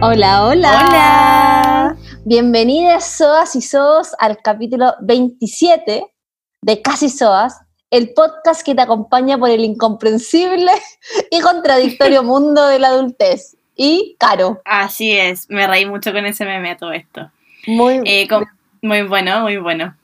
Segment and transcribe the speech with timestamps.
[0.00, 0.86] Hola, hola.
[0.86, 1.96] Hola.
[2.24, 6.04] Bienvenidas, Soas y Soos, al capítulo 27
[6.62, 7.60] de Casi Soas,
[7.90, 10.70] el podcast que te acompaña por el incomprensible
[11.32, 13.56] y contradictorio mundo de la adultez.
[13.74, 14.62] Y Caro.
[14.64, 17.32] Así es, me reí mucho con ese meme todo esto.
[17.66, 18.28] Muy, eh,
[18.82, 19.96] muy bueno, muy bueno.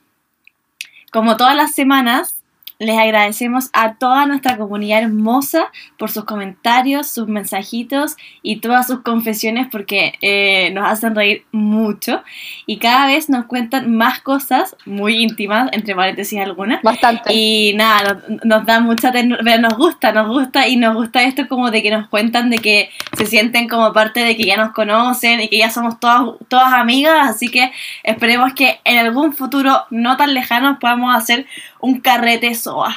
[1.13, 2.43] Como todas las semanas,
[2.79, 9.01] les agradecemos a toda nuestra comunidad hermosa por sus comentarios, sus mensajitos y todas sus
[9.01, 12.21] confesiones porque eh, nos hacen reír mucho
[12.65, 16.81] y cada vez nos cuentan más cosas muy íntimas, entre paréntesis algunas.
[16.81, 17.33] Bastante.
[17.33, 21.71] Y nada, nos, da mucha ternura, nos gusta, nos gusta y nos gusta esto como
[21.71, 25.39] de que nos cuentan de que se sienten como parte de que ya nos conocen
[25.39, 27.71] y que ya somos todas, todas amigas, así que
[28.03, 31.45] esperemos que en algún futuro no tan lejano podamos hacer
[31.85, 32.95] un carrete SOA.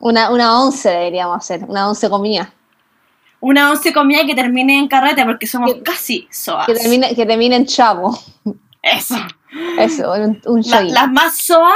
[0.00, 2.52] Una, una once deberíamos hacer, una once comida.
[3.40, 6.66] Una once comida que termine en carrete porque somos casi SOA.
[6.66, 8.18] Que termine, que termine en chavo.
[8.82, 9.16] Eso.
[9.78, 11.74] Eso, un, un Las más SOA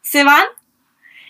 [0.00, 0.44] se van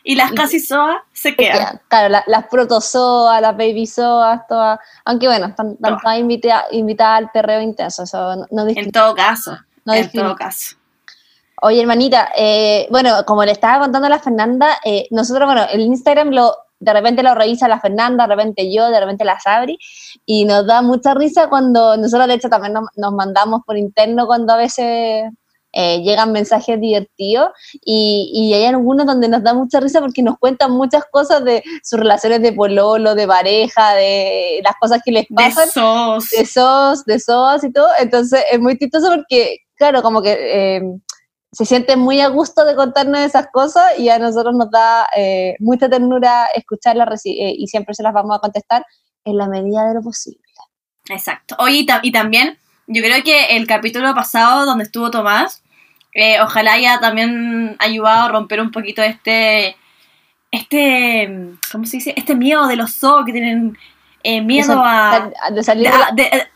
[0.05, 1.81] y las casi SOA se quedan.
[1.89, 4.79] Claro, las proto SOA, las baby SOA, todas.
[5.05, 8.05] Aunque bueno, están, todas invitadas al perreo intenso.
[8.05, 9.59] Eso no, En todo caso.
[9.87, 10.77] en todo caso.
[11.65, 15.83] Oye, hermanita, eh, bueno, como le estaba contando a la Fernanda, eh, nosotros, bueno, el
[15.83, 19.79] Instagram lo, de repente lo revisa la Fernanda, de repente yo, de repente la Sabri,
[20.27, 24.55] y nos da mucha risa cuando nosotros, de hecho, también nos, mandamos por interno cuando
[24.55, 25.31] a veces
[25.73, 27.51] eh, llegan mensajes divertidos
[27.85, 31.63] y, y, hay algunos donde nos da mucha risa porque nos cuentan muchas cosas de
[31.85, 35.67] sus relaciones de pololo, de pareja, de las cosas que les pasan.
[35.67, 36.31] De sos.
[36.31, 37.89] De sos, de sos y todo.
[38.01, 40.99] Entonces es muy chistoso porque, claro, como que
[41.53, 45.55] se siente muy a gusto de contarnos esas cosas y a nosotros nos da eh,
[45.59, 48.87] mucha ternura escucharlas eh, y siempre se las vamos a contestar
[49.25, 50.41] en la medida de lo posible.
[51.11, 51.55] Exacto.
[51.59, 55.63] Oye, y, también, yo creo que el capítulo pasado donde estuvo Tomás,
[56.15, 59.77] eh, ojalá haya también ayudado a romper un poquito este,
[60.51, 62.15] este, ¿cómo se dice?
[62.17, 63.77] Este miedo de los zoo que tienen
[64.45, 66.47] miedo a, de salir de, de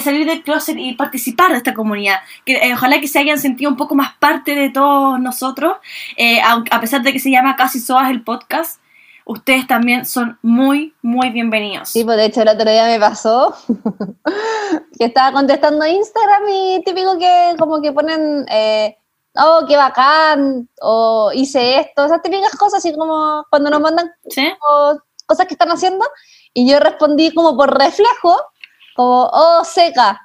[0.00, 2.20] salir del closet y participar de esta comunidad.
[2.44, 5.76] Que, eh, ojalá que se hayan sentido un poco más parte de todos nosotros,
[6.16, 8.80] eh, a, pesar de que se llama Casi Soas el podcast.
[9.24, 11.88] Ustedes también son muy, muy bienvenidos.
[11.88, 13.56] Sí, pues de hecho el otro día me pasó
[14.98, 18.96] que estaba contestando Instagram y típico que como que ponen, eh,
[19.34, 24.12] oh, qué bacán, o hice esto, esas típicas cosas, así como cuando nos mandan
[25.26, 26.04] cosas que están haciendo.
[26.54, 28.40] Y yo respondí como por reflejo,
[28.96, 30.20] como, oh, seca.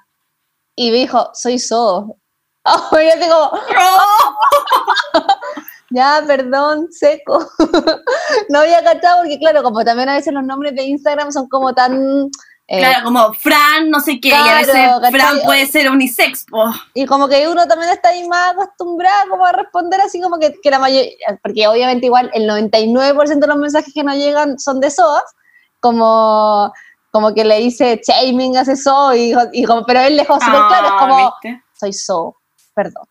[0.75, 2.17] Y me dijo, soy so.
[2.63, 3.51] Oh, y yo digo,
[5.91, 7.45] ya, perdón, seco.
[8.49, 11.73] no había cachado porque, claro, como también a veces los nombres de Instagram son como
[11.73, 12.29] tan...
[12.67, 14.73] Eh, claro, como Fran, no sé qué, y a veces
[15.11, 16.45] Fran puede ser unisex,
[16.93, 20.55] Y como que uno también está ahí más acostumbrado como a responder así como que,
[20.63, 21.11] que la mayoría,
[21.43, 25.23] porque obviamente igual el 99% de los mensajes que nos llegan son de SOAS,
[25.81, 26.71] como
[27.11, 30.87] como que le dice shaming hace so, y, y como, pero él dejó súper claro,
[30.87, 31.35] es como, ah,
[31.77, 32.35] soy so,
[32.73, 33.03] perdón.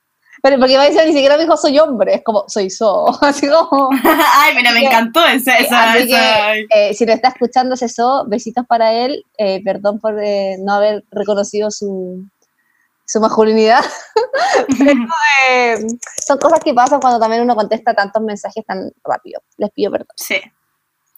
[0.42, 3.06] Pero porque va a decir, ni siquiera me dijo soy hombre, es como, soy so,
[3.22, 3.90] así como...
[4.34, 5.58] Ay, pero me encantó esa...
[5.58, 5.98] esa,
[6.56, 10.74] eh, si lo está escuchando ese so, besitos para él, eh, perdón por eh, no
[10.74, 12.24] haber reconocido su,
[13.04, 13.84] su masculinidad.
[16.26, 19.42] son cosas que pasan cuando también uno contesta tantos mensajes tan rápido.
[19.58, 20.14] Les pido perdón.
[20.16, 20.40] Sí,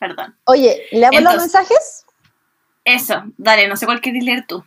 [0.00, 0.36] perdón.
[0.46, 2.01] Oye, ¿leamos los mensajes?
[2.84, 4.64] Eso, dale, no sé cuál quieres leer tú.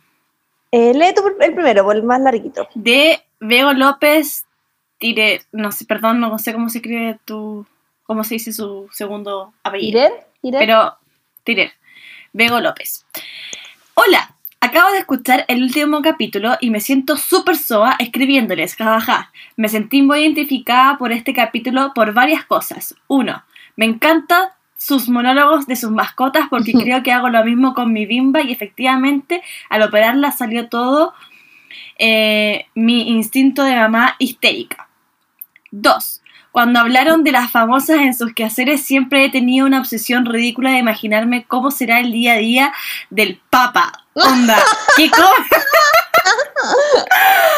[0.72, 2.68] Eh, lee tú el primero, el más larguito.
[2.74, 4.46] De Vego López
[4.98, 7.66] Tire, no sé, perdón, no sé cómo se escribe tu,
[8.04, 10.08] cómo se dice su segundo apellido.
[10.40, 10.58] ¿Tirer?
[10.58, 10.96] Pero,
[11.44, 11.72] Tirer.
[12.32, 13.04] Vego López.
[13.94, 19.32] Hola, acabo de escuchar el último capítulo y me siento súper soa escribiéndoles, jajaja.
[19.56, 22.94] Me sentí muy identificada por este capítulo por varias cosas.
[23.06, 23.44] Uno,
[23.76, 28.06] me encanta sus monólogos de sus mascotas porque creo que hago lo mismo con mi
[28.06, 31.14] bimba y efectivamente al operarla salió todo
[31.98, 34.88] eh, mi instinto de mamá histérica.
[35.70, 40.70] Dos, cuando hablaron de las famosas en sus quehaceres siempre he tenido una obsesión ridícula
[40.70, 42.72] de imaginarme cómo será el día a día
[43.10, 44.04] del papa.
[44.14, 44.58] Onda,
[44.96, 45.10] ¿qué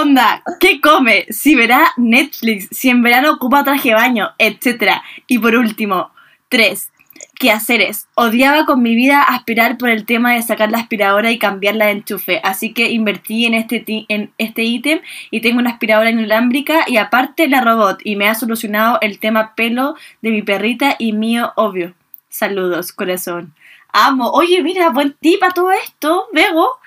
[0.00, 1.26] onda, ¿qué come?
[1.30, 5.00] Si verá Netflix, si en verano ocupa traje baño, etc.
[5.26, 6.10] Y por último,
[6.48, 6.90] 3.
[7.38, 8.06] ¿Qué haceres?
[8.14, 11.92] Odiaba con mi vida aspirar por el tema de sacar la aspiradora y cambiarla de
[11.92, 16.98] enchufe, así que invertí en este, en este ítem y tengo una aspiradora inalámbrica y
[16.98, 21.52] aparte la robot y me ha solucionado el tema pelo de mi perrita y mío,
[21.56, 21.94] obvio.
[22.28, 23.54] Saludos, corazón.
[23.92, 24.30] Amo.
[24.32, 26.79] Oye, mira, buen tip a todo esto, Vego.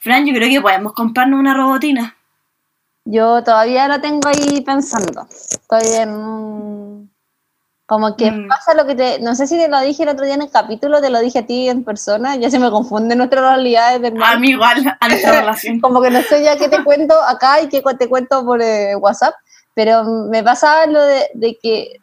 [0.00, 2.16] Fran, yo creo que podemos comprarnos una robotina.
[3.04, 5.26] Yo todavía lo tengo ahí pensando.
[5.30, 7.10] Estoy en...
[7.86, 8.48] Como que Mm.
[8.48, 9.20] pasa lo que te...
[9.20, 11.40] No sé si te lo dije el otro día en el capítulo, te lo dije
[11.40, 15.08] a ti en persona, ya se me confunden nuestras realidades, de A mí igual, a
[15.08, 15.80] nuestra relación.
[15.80, 18.94] Como que no sé ya qué te cuento acá y qué te cuento por eh,
[18.96, 19.34] WhatsApp,
[19.74, 21.98] pero me pasaba lo de, de que,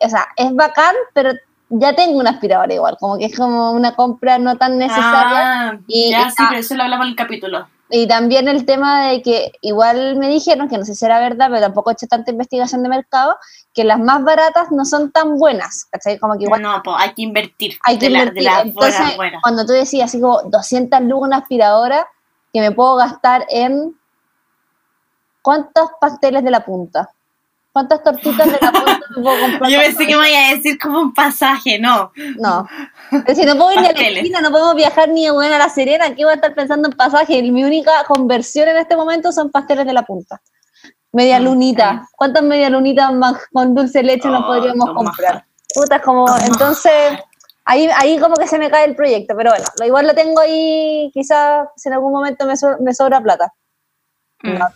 [0.00, 1.32] o sea, es bacán, pero
[1.74, 5.70] ya tengo una aspiradora igual, como que es como una compra no tan necesaria.
[5.70, 7.66] Ah, Y- ya, y- sí, pero eso lo hablamos en el capítulo.
[7.94, 11.48] Y también el tema de que igual me dijeron, que no sé si era verdad,
[11.50, 13.36] pero tampoco he hecho tanta investigación de mercado,
[13.74, 16.18] que las más baratas no son tan buenas, ¿cachai?
[16.18, 17.76] Como que igual No, pues hay que invertir.
[17.84, 18.44] hay que de la- de invertir.
[18.44, 19.42] las Entonces, buenas.
[19.42, 22.06] cuando tú decías así como 200 lucas una aspiradora,
[22.52, 23.94] que me puedo gastar en...
[25.42, 27.10] ¿Cuántos pasteles de la punta?
[27.72, 29.70] ¿Cuántas tortitas de la punta me puedo comprar?
[29.70, 32.12] Yo pensé que me iba a decir como un pasaje, no.
[32.38, 32.68] No.
[33.10, 35.68] Es decir, no puedo ir ni a la esquina, no podemos viajar ni a la
[35.70, 37.42] Serena, aquí voy a estar pensando en pasaje.
[37.42, 40.40] Mi única conversión en este momento son pasteles de la punta.
[41.12, 42.08] Media Mm, lunita.
[42.16, 43.10] ¿Cuántas media lunitas
[43.52, 44.94] con dulce leche nos Oh, podríamos toma.
[45.04, 45.44] comprar?
[45.74, 46.44] Puta, es como, Toma.
[46.46, 46.92] entonces,
[47.64, 50.40] ahí, ahí como que se me cae el proyecto, pero bueno, lo igual lo tengo
[50.40, 53.52] ahí, quizás si en algún momento me, so- me sobra plata.
[54.42, 54.66] Mm, No.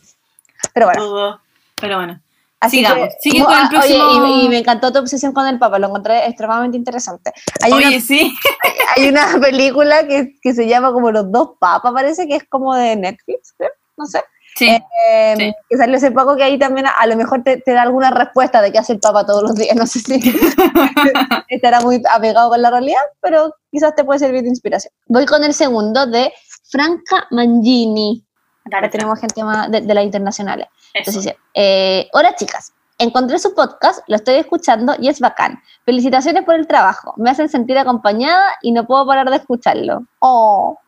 [0.73, 1.41] Pero bueno.
[1.79, 2.21] Pero bueno.
[2.61, 3.99] Así Sigamos, que, sigue con el ah, oye,
[4.43, 7.33] y, y me encantó tu obsesión con el Papa, lo encontré extremadamente interesante.
[7.63, 8.35] Hay una Oye, sí.
[8.97, 12.75] hay una película que, que se llama como Los dos papas, parece que es como
[12.75, 14.23] de Netflix, creo, no sé.
[14.57, 14.69] Sí.
[14.69, 15.53] Eh, Sí.
[15.69, 18.11] Que salió hace poco que ahí también a, a lo mejor te, te da alguna
[18.11, 19.77] respuesta de qué hace el papa todos los días.
[19.77, 20.15] No sé si
[21.49, 24.93] estará muy apegado con la realidad, pero quizás te puede servir de inspiración.
[25.07, 26.33] Voy con el segundo de
[26.71, 28.26] Franca Mangini.
[28.73, 30.67] Ahora tenemos gente más de, de las internacionales.
[30.73, 30.91] eso.
[30.95, 35.63] Entonces dice, eh, hola chicas, encontré su podcast, lo estoy escuchando y es bacán.
[35.85, 40.05] Felicitaciones por el trabajo, me hacen sentir acompañada y no puedo parar de escucharlo.
[40.19, 40.79] Oh.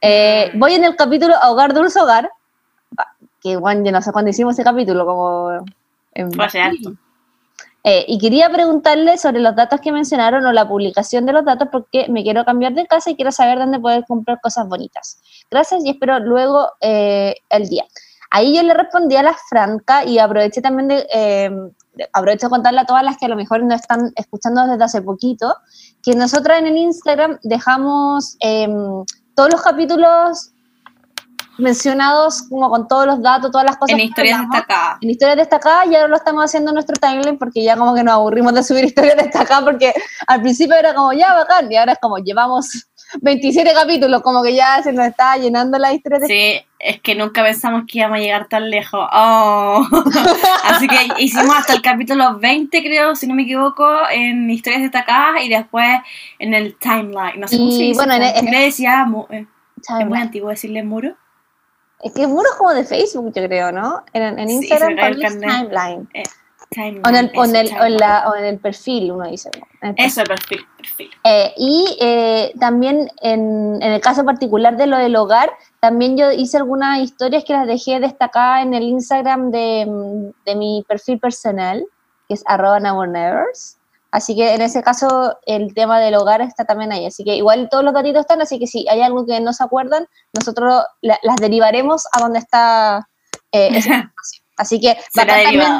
[0.00, 2.30] Eh, voy en el capítulo Hogar Dulce Hogar,
[2.98, 3.06] va,
[3.42, 5.50] que bueno, yo no sé cuándo hicimos ese capítulo, como...
[6.14, 6.92] en- Fue hace harto.
[7.88, 11.68] Eh, y quería preguntarle sobre los datos que mencionaron o la publicación de los datos
[11.70, 15.20] porque me quiero cambiar de casa y quiero saber dónde poder comprar cosas bonitas.
[15.52, 17.84] Gracias y espero luego eh, el día.
[18.32, 21.50] Ahí yo le respondí a la Franca y aproveché también de, eh,
[22.12, 25.02] aprovecho de contarle a todas las que a lo mejor no están escuchando desde hace
[25.02, 25.54] poquito,
[26.02, 28.66] que nosotras en el Instagram dejamos eh,
[29.36, 30.50] todos los capítulos
[31.58, 33.94] mencionados como con todos los datos, todas las cosas.
[33.98, 34.98] En historias destacadas.
[35.00, 38.02] en historias destacadas y ahora lo estamos haciendo en nuestro timeline porque ya como que
[38.02, 39.92] nos aburrimos de subir historias destacadas porque
[40.26, 42.88] al principio era como ya bacán y ahora es como llevamos
[43.22, 47.14] 27 capítulos como que ya se nos está llenando la historia de Sí, es que
[47.14, 49.08] nunca pensamos que íbamos a llegar tan lejos.
[49.12, 49.86] Oh.
[50.64, 55.42] Así que hicimos hasta el capítulo 20, creo, si no me equivoco, en historias destacadas
[55.44, 56.00] y después
[56.38, 57.40] en el timeline.
[57.40, 57.94] No sé cómo se dice.
[58.04, 59.46] bueno, en decía, mu- eh,
[60.00, 61.16] es muy antiguo decirle muro.
[62.02, 64.04] Es que es muro como de Facebook yo creo, ¿no?
[64.12, 65.50] En, en Sí, Instagram cae el publish carnet.
[65.70, 66.08] timeline.
[66.70, 67.02] Timeline.
[67.06, 67.96] O en, el, o, en eso, el, o, en timeline.
[68.00, 69.50] la- o en el perfil uno dice.
[69.58, 69.66] ¿no?
[69.88, 70.06] El perfil.
[70.06, 71.10] Eso, perfil, perfil.
[71.24, 75.50] Eh, y eh, también en, en el caso particular de lo del hogar,
[75.80, 80.84] también yo hice algunas historias que las dejé destacadas en el Instagram de, de mi
[80.88, 81.86] perfil personal,
[82.28, 82.80] que es arroba.
[84.16, 87.04] Así que en ese caso el tema del hogar está también ahí.
[87.04, 89.62] Así que igual todos los datitos están, así que si hay algo que no se
[89.62, 93.06] acuerdan, nosotros la- las derivaremos a donde está
[93.52, 93.76] eh, esa
[94.10, 94.44] información.
[94.56, 95.72] Así que bacán también,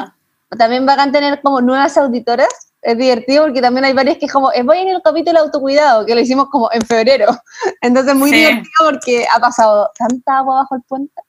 [0.57, 2.47] también bacán tener como nuevas auditoras.
[2.83, 6.13] Es divertido porque también hay varias que como, eh, voy en el capítulo autocuidado, que
[6.13, 7.25] lo hicimos como en febrero.
[7.81, 8.35] Entonces muy Sí.
[8.37, 11.21] divertido porque ha pasado tanta agua bajo el puente.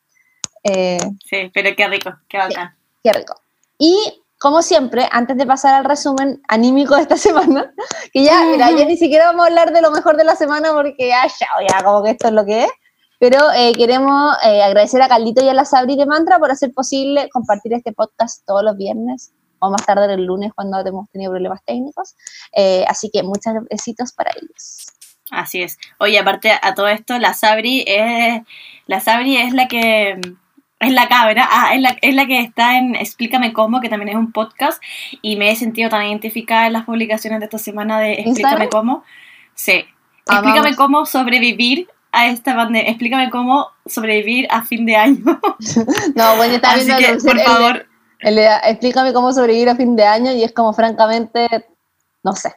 [0.62, 2.76] Eh, Sí, pero qué rico, qué bacán.
[3.02, 3.34] qué rico.
[3.78, 7.72] Y como siempre, antes de pasar al resumen anímico de esta semana,
[8.12, 10.72] que ya, mira, ya ni siquiera vamos a hablar de lo mejor de la semana
[10.72, 12.70] porque ya, ya, ya como que esto es lo que es.
[13.20, 16.72] Pero eh, queremos eh, agradecer a Carlito y a la Sabri de Mantra por hacer
[16.72, 21.32] posible compartir este podcast todos los viernes o más tarde el lunes cuando hemos tenido
[21.32, 22.14] problemas técnicos.
[22.52, 24.86] Eh, así que muchos besitos para ellos.
[25.32, 25.78] Así es.
[25.98, 28.42] Oye, aparte a todo esto, la Sabri es
[28.86, 30.20] la Sabri es la que
[30.80, 34.10] es la cabra, ah, es la, es la que está en Explícame cómo, que también
[34.10, 34.82] es un podcast,
[35.22, 38.68] y me he sentido tan identificada en las publicaciones de esta semana de Explícame ¿Instagram?
[38.70, 39.04] cómo.
[39.54, 39.84] Sí.
[40.26, 40.46] Amamos.
[40.48, 42.90] Explícame cómo sobrevivir a esta pandemia.
[42.90, 45.18] Explícame cómo sobrevivir a fin de año.
[46.14, 47.86] No, bueno, yo estaba Así viendo que, el- por el- favor,
[48.20, 51.48] el explícame cómo sobrevivir a fin de año y es como francamente,
[52.22, 52.52] no sé.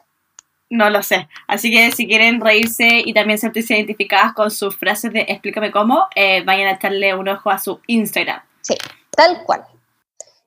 [0.71, 1.27] No lo sé.
[1.47, 6.07] Así que si quieren reírse y también sentirse identificadas con sus frases de Explícame cómo,
[6.15, 8.41] eh, vayan a echarle un ojo a su Instagram.
[8.61, 8.75] Sí,
[9.15, 9.63] tal cual.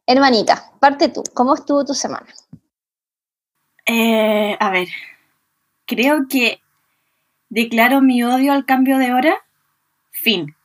[0.06, 1.22] Hermanita, parte tú.
[1.34, 2.26] ¿Cómo estuvo tu semana?
[3.86, 4.88] Eh, a ver,
[5.86, 6.60] creo que
[7.48, 9.36] declaro mi odio al cambio de hora,
[10.10, 10.56] fin.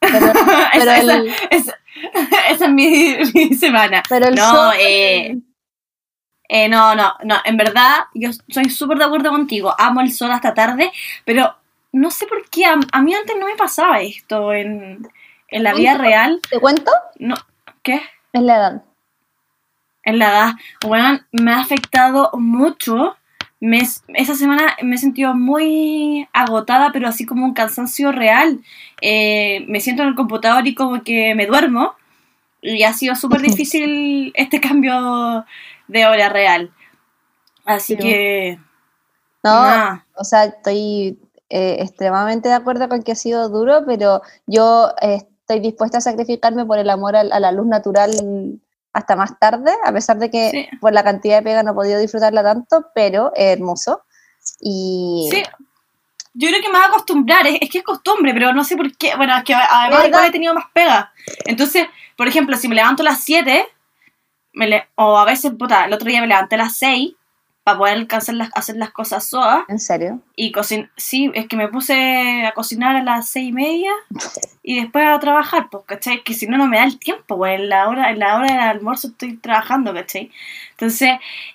[0.00, 0.32] Pero,
[0.72, 1.78] pero esa, el- esa- esa-
[2.50, 4.02] esa es mi, mi semana.
[4.08, 5.36] pero el No, sol- eh,
[6.52, 10.32] Eh, no, no, no, en verdad yo soy súper de acuerdo contigo, amo el sol
[10.32, 10.90] hasta tarde,
[11.24, 11.54] pero
[11.92, 15.06] no sé por qué, a, a mí antes no me pasaba esto en,
[15.46, 16.90] en la vida real, ¿Te cuento?
[17.20, 17.36] no,
[17.84, 18.02] ¿qué?
[18.32, 18.82] Es la edad.
[20.02, 20.52] En la edad,
[20.84, 23.16] bueno, me ha afectado mucho,
[23.60, 23.78] me,
[24.14, 28.58] esa semana me he sentido muy agotada, pero así como un cansancio real,
[29.02, 31.94] Eh, me siento en el computador y como que me duermo,
[32.60, 35.44] y ha sido súper difícil este cambio
[35.90, 36.72] de hora real.
[37.64, 37.98] Así Sí.
[38.02, 38.58] que...
[39.42, 41.18] No, o sea, estoy
[41.48, 46.02] eh, extremadamente de acuerdo con que ha sido duro, pero yo eh, estoy dispuesta a
[46.02, 48.10] sacrificarme por el amor a, la luz natural
[48.92, 50.68] hasta más tarde, a pesar de que Sí.
[50.80, 54.02] por la cantidad de pega no he podido disfrutarla tanto, pero es hermoso.
[54.60, 55.42] Y Sí.
[56.32, 58.76] Yo creo que me voy a acostumbrar, es, es que es costumbre, pero no sé
[58.76, 59.16] por qué.
[59.16, 61.12] Bueno, es que además igual he tenido más pega.
[61.44, 63.66] Entonces, por ejemplo, si me levanto a las 7,
[64.60, 67.14] me le- o a veces, puta, el otro día me levanté a las 6
[67.64, 69.64] para poder alcanzar las, hacer las cosas soas.
[69.68, 70.20] en serio.
[70.36, 73.90] Y cocin sí, es que me puse a cocinar a las seis y media
[74.62, 76.22] y después a trabajar, pues, ¿cachai?
[76.22, 78.46] Que si no, no me da el tiempo, pues, en la hora, en la hora
[78.52, 80.30] del almuerzo estoy trabajando, ¿cachai?
[80.72, 81.10] Entonces,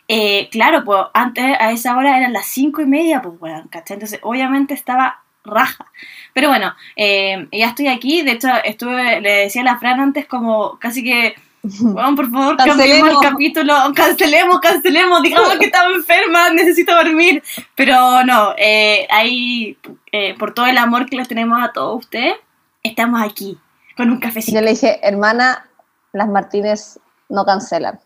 [0.08, 3.96] eh, claro, pues, antes a esa hora eran las cinco y media, pues, bueno, ¿cachai?
[3.96, 5.86] Entonces, obviamente estaba raja.
[6.34, 10.26] Pero bueno, eh, ya estoy aquí, de hecho, estuve, le decía a la Fran antes
[10.28, 11.36] como casi que
[11.82, 13.24] bueno, por favor, cambiemos Cancelemos.
[13.24, 17.44] el capítulo, cancelemos, cancelemos, digamos que estaba enferma, necesito dormir.
[17.76, 19.78] Pero no, eh, ahí,
[20.12, 22.36] eh, por todo el amor que les tenemos a todos ustedes,
[22.84, 23.58] estamos aquí,
[23.98, 24.60] con un cafecito.
[24.60, 25.68] Yo le dije, hermana,
[26.14, 28.00] las Martínez no cancelan.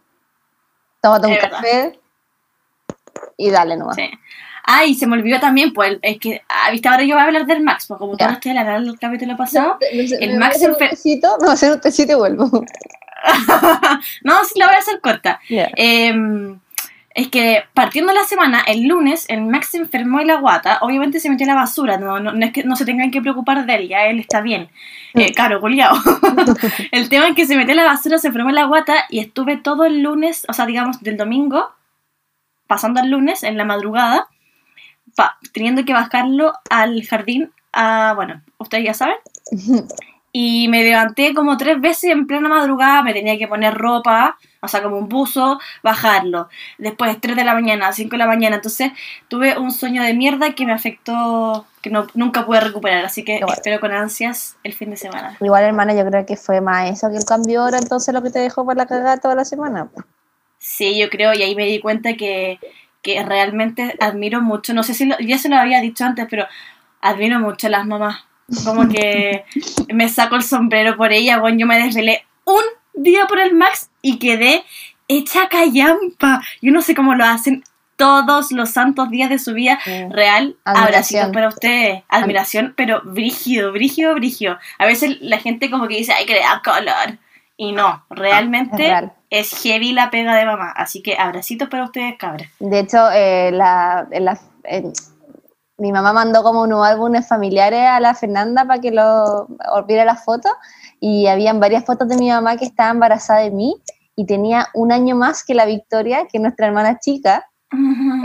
[1.02, 1.58] Tómate un Es verdad.
[1.58, 2.00] café
[3.38, 3.96] y dale nomás.
[3.96, 4.10] Sí.
[4.72, 7.26] Ah, y se me olvidó también, pues, es que, ah, viste, ahora yo voy a
[7.26, 9.80] hablar del Max, pues como no estoy hablando del capítulo pasado.
[9.92, 12.64] el Max hacer un tecito, me voy a hacer un tecito y vuelvo.
[14.24, 15.40] no, sí la voy a hacer corta.
[15.76, 16.14] Eh,
[17.16, 20.78] es que partiendo la semana, el lunes, el Max se enfermó de la guata.
[20.82, 21.98] Obviamente se metió a la basura.
[21.98, 24.40] No, no, no es que no se tengan que preocupar de él, ya él está
[24.42, 24.70] bien.
[25.16, 25.96] Eh, claro, culiao.
[26.92, 29.20] el tema es que se metió a la basura, se enfermó de la guata y
[29.20, 31.72] estuve todo el lunes, o sea, digamos, del domingo,
[32.68, 34.28] pasando al lunes, en la madrugada,
[35.16, 37.52] pa- teniendo que bajarlo al jardín.
[37.74, 39.16] A, bueno, ustedes ya saben.
[40.32, 44.68] Y me levanté como tres veces en plena madrugada, me tenía que poner ropa, o
[44.68, 46.50] sea, como un buzo, bajarlo.
[46.78, 48.58] Después, 3 de la mañana, 5 de la mañana.
[48.58, 48.92] Entonces,
[49.28, 53.06] tuve un sueño de mierda que me afectó, que no, nunca pude recuperar.
[53.06, 55.36] Así que espero con ansias el fin de semana.
[55.42, 58.22] Igual, hermana, yo creo que fue más eso que el cambio de hora, entonces lo
[58.22, 59.90] que te dejó por la cagada toda la semana.
[60.60, 62.60] Sí, yo creo, y ahí me di cuenta que,
[63.02, 66.46] que realmente admiro mucho, no sé si lo- ya se lo había dicho antes, pero
[67.02, 68.26] admiro mucho a las mamás.
[68.66, 69.44] Como que
[69.94, 72.64] me saco el sombrero por ella, bueno, yo me desvelé un
[72.94, 74.64] día por el Max y quedé
[75.08, 76.42] hecha callampa.
[76.62, 77.64] Yo no sé cómo lo hacen
[77.96, 79.78] todos los santos días de su vida.
[80.10, 82.04] Real, abracitos para ustedes.
[82.08, 84.58] Admiración, pero brígido, brígido, brígido.
[84.78, 87.18] A veces la gente como que dice, ay, que le da color.
[87.58, 89.14] Y no, realmente Es real.
[89.30, 90.72] es heavy la pega de mamá.
[90.72, 92.50] Así que abracitos para ustedes, cabras.
[92.60, 94.08] De hecho, eh, la,
[95.80, 99.48] mi mamá mandó como unos álbumes familiares a la Fernanda para que lo
[99.88, 100.52] viera las fotos
[101.00, 103.76] y habían varias fotos de mi mamá que estaba embarazada de mí
[104.16, 107.46] y tenía un año más que la Victoria, que es nuestra hermana chica,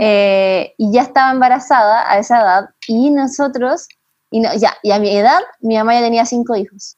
[0.01, 3.87] eh, y ya estaba embarazada a esa edad y nosotros,
[4.29, 6.97] y, no- ya, y a mi edad, mi mamá ya tenía cinco hijos.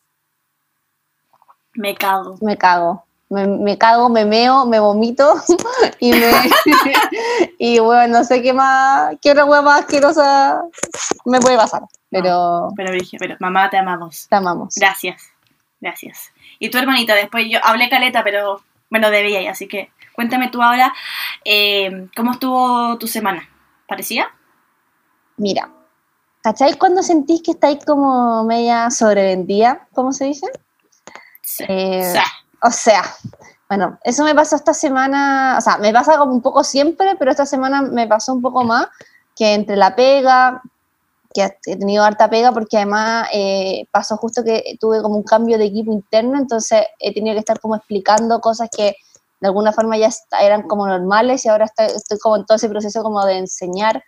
[1.74, 2.38] Me cago.
[2.42, 3.07] Me cago.
[3.29, 5.36] Me, me cago, me meo, me vomito
[6.00, 6.31] y me.
[7.60, 9.15] y bueno, no sé qué más.
[9.22, 10.62] ¿Qué otra hueá más asquerosa
[11.25, 11.81] me puede pasar?
[12.10, 14.27] Pero Pero dije, pero mamá te amamos.
[14.29, 14.75] te amamos.
[14.77, 15.22] Gracias.
[15.81, 16.31] Gracias.
[16.60, 20.62] Y tu hermanita, después yo hablé caleta, pero bueno, debía ir, así que cuéntame tú
[20.63, 20.93] ahora,
[21.46, 23.48] eh, ¿cómo estuvo tu semana?
[23.88, 24.27] ¿Parecía?
[25.36, 25.69] Mira,
[26.41, 29.88] ¿cacháis cuando sentís que estáis como media sobrevendida?
[29.93, 30.48] ¿Cómo se dice?
[31.43, 31.65] Sí.
[31.67, 32.24] Eh, O sea,
[32.62, 33.04] O sea,
[33.70, 37.32] bueno, eso me pasó esta semana, o sea, me pasa como un poco siempre, pero
[37.32, 38.88] esta semana me pasó un poco más,
[39.36, 40.62] que entre la pega,
[41.34, 45.58] que he tenido harta pega, porque además eh, pasó justo que tuve como un cambio
[45.58, 48.96] de equipo interno, entonces he tenido que estar como explicando cosas que
[49.40, 50.10] de alguna forma ya
[50.42, 54.04] eran como normales y ahora estoy, como en todo ese proceso como de enseñar.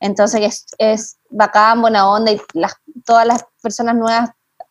[0.00, 2.40] Entonces es, es bacán, buena onda y
[3.04, 4.30] todas las personas nuevas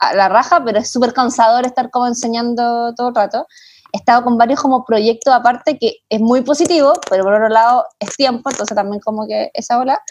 [0.10, 3.48] a la raja, pero es súper cansador estar como enseñando todo el rato.
[3.92, 7.86] He estado con varios como proyectos aparte que es muy positivo, pero por otro lado
[8.00, 10.02] es tiempo, entonces también como que esa ola.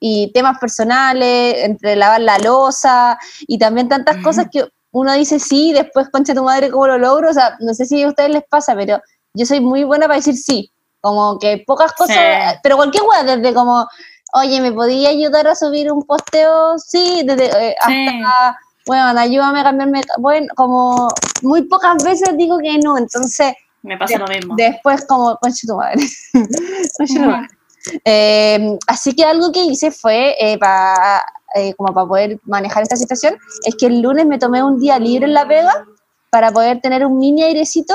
[0.00, 5.72] y temas personales, entre lavar la losa y también tantas cosas que uno dice sí,
[5.72, 7.30] después concha tu madre, ¿cómo lo logro?
[7.30, 9.00] O sea, no sé si a ustedes les pasa, pero
[9.34, 13.54] yo soy muy buena para decir sí, como que pocas cosas, pero cualquier weá, desde
[13.54, 13.86] como,
[14.34, 16.78] oye, ¿me podía ayudar a subir un posteo?
[16.78, 21.08] Sí, desde eh, hasta, bueno, ayúdame a cambiarme, bueno, como
[21.42, 23.52] muy pocas veces digo que no, entonces...
[23.82, 24.54] Me pasa lo mismo.
[24.56, 26.02] Después como, concha tu madre.
[26.98, 27.48] concha tu madre.
[28.04, 32.96] Eh, así que algo que hice fue, eh, para eh, como para poder manejar esta
[32.96, 35.86] situación, es que el lunes me tomé un día libre en la pega
[36.28, 37.94] para poder tener un mini airecito,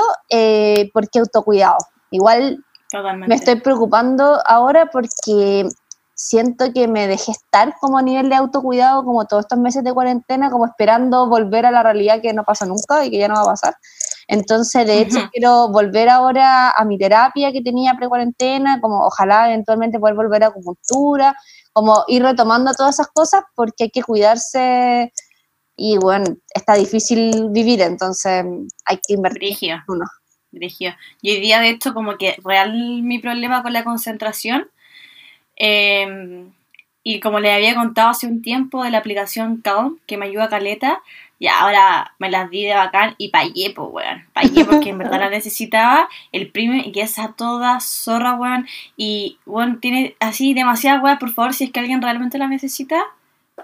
[0.92, 1.76] porque autocuidado.
[2.10, 2.64] Igual
[3.28, 5.68] me estoy preocupando ahora porque
[6.24, 9.92] siento que me dejé estar como a nivel de autocuidado, como todos estos meses de
[9.92, 13.34] cuarentena, como esperando volver a la realidad que no pasa nunca y que ya no
[13.34, 13.76] va a pasar.
[14.26, 20.00] Entonces, de hecho, quiero volver ahora a mi terapia que tenía pre-cuarentena, como ojalá eventualmente
[20.00, 21.36] poder volver a acupuntura,
[21.74, 25.12] como ir retomando todas esas cosas porque hay que cuidarse
[25.76, 28.46] y bueno, está difícil vivir, entonces
[28.86, 29.58] hay que invertir.
[29.88, 30.06] Uno.
[31.20, 34.70] Y hoy día, de hecho, como que real mi problema con la concentración
[35.56, 36.52] Em,
[37.02, 40.44] y como le había contado hace un tiempo de la aplicación Calm, que me ayuda
[40.44, 41.02] a caleta,
[41.38, 44.24] y ahora me las di de bacán y pagué, pues, weón.
[44.32, 48.66] Pagué porque en verdad la necesitaba, el premium, y que esa toda zorra, weón.
[48.96, 53.02] Y, weón, tiene así demasiada weón, por favor, si es que alguien realmente la necesita,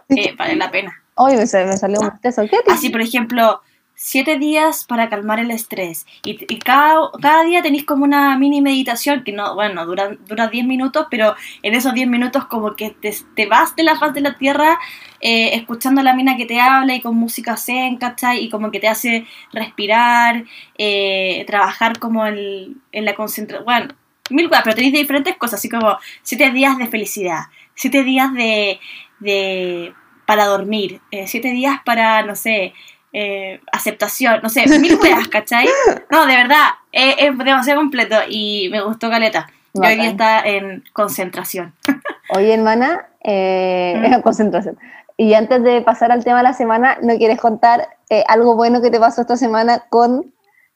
[0.08, 1.02] eh, vale la pena.
[1.14, 2.42] Oye, me, salió un teso.
[2.68, 3.60] Así, por ejemplo,
[4.02, 6.06] siete días para calmar el estrés.
[6.24, 10.64] Y, cada, cada, día tenéis como una mini meditación que no, bueno, dura, dura 10
[10.64, 14.38] minutos, pero en esos 10 minutos como que te, vas de la faz de la
[14.38, 14.78] tierra
[15.20, 18.42] eh, escuchando a la mina que te habla y con música zen, ¿cachai?
[18.42, 20.44] Y como que te hace respirar,
[20.78, 23.66] eh, trabajar como en, en la concentración.
[23.66, 23.94] Bueno,
[24.30, 28.80] mil cosas, pero tenéis diferentes cosas, así como siete días de felicidad, siete días de,
[29.18, 29.92] de
[30.24, 32.72] para dormir, eh, siete días para, no sé,
[33.12, 35.68] eh, aceptación, no sé, mil weas, ¿cachai?
[36.10, 39.48] No, de verdad, es, demasiado completo y me gustó Caleta.
[39.72, 41.74] Yo hoy día está en concentración.
[42.34, 44.78] Oye, hermana, eh, en concentración.
[45.16, 48.80] Y antes de pasar al tema de la semana, ¿no quieres contar eh, algo bueno
[48.80, 50.32] que te pasó esta semana con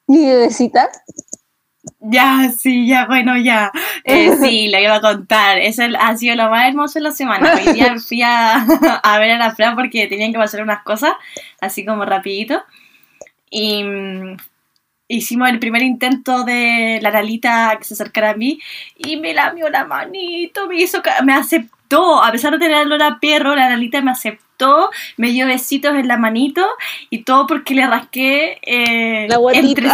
[0.07, 0.91] mi bebecita?
[2.01, 3.73] Ya, sí, ya, bueno, ya.
[4.05, 5.59] Eh, sí, lo iba a contar.
[5.59, 7.55] Eso ha sido lo más hermoso de la semana.
[7.55, 11.13] Hoy día fui a, ver a la Fran porque tenían que pasar unas cosas,
[11.61, 12.63] así como rapidito.
[13.51, 14.37] Y mm,
[15.09, 18.61] hicimos el primer intento de la Ralita que se acercara a mí
[18.97, 23.19] y me lamió la manito, me hizo, me aceptó, a pesar de tener olor a
[23.21, 26.67] perro, la Ralita me aceptó, me dio besitos en la manito
[27.11, 29.89] y todo porque le rasqué eh, la entre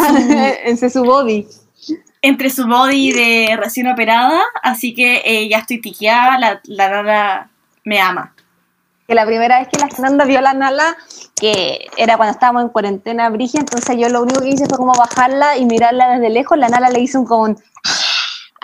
[0.77, 1.47] su, su body
[2.23, 7.51] entre su body de recién operada, así que eh, ya estoy tiqueada, la, la nana
[7.85, 8.35] me ama.
[9.07, 10.97] Que la primera vez que la Nanda vio a la Nala,
[11.35, 14.93] que era cuando estábamos en cuarentena brigia, entonces yo lo único que hice fue como
[14.93, 17.57] bajarla y mirarla desde lejos, la Nala le hizo un como un...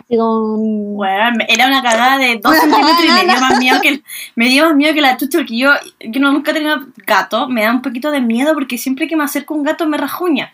[0.08, 4.02] Bueno, era una cagada de dos centímetros y me dio más miedo que
[4.36, 7.64] me dio más miedo que la chucha porque yo, yo nunca he tenido gato, me
[7.64, 10.52] da un poquito de miedo porque siempre que me acerco a un gato me rajuña.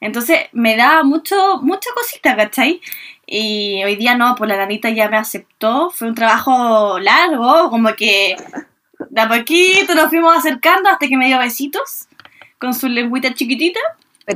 [0.00, 2.80] Entonces me da mucho, mucha cosita, ¿cachai?
[3.26, 5.90] Y hoy día no, pues la nanita ya me aceptó.
[5.90, 8.36] Fue un trabajo largo, como que
[9.10, 12.08] de a poquito nos fuimos acercando hasta que me dio besitos
[12.58, 13.80] con su lengüita chiquitita.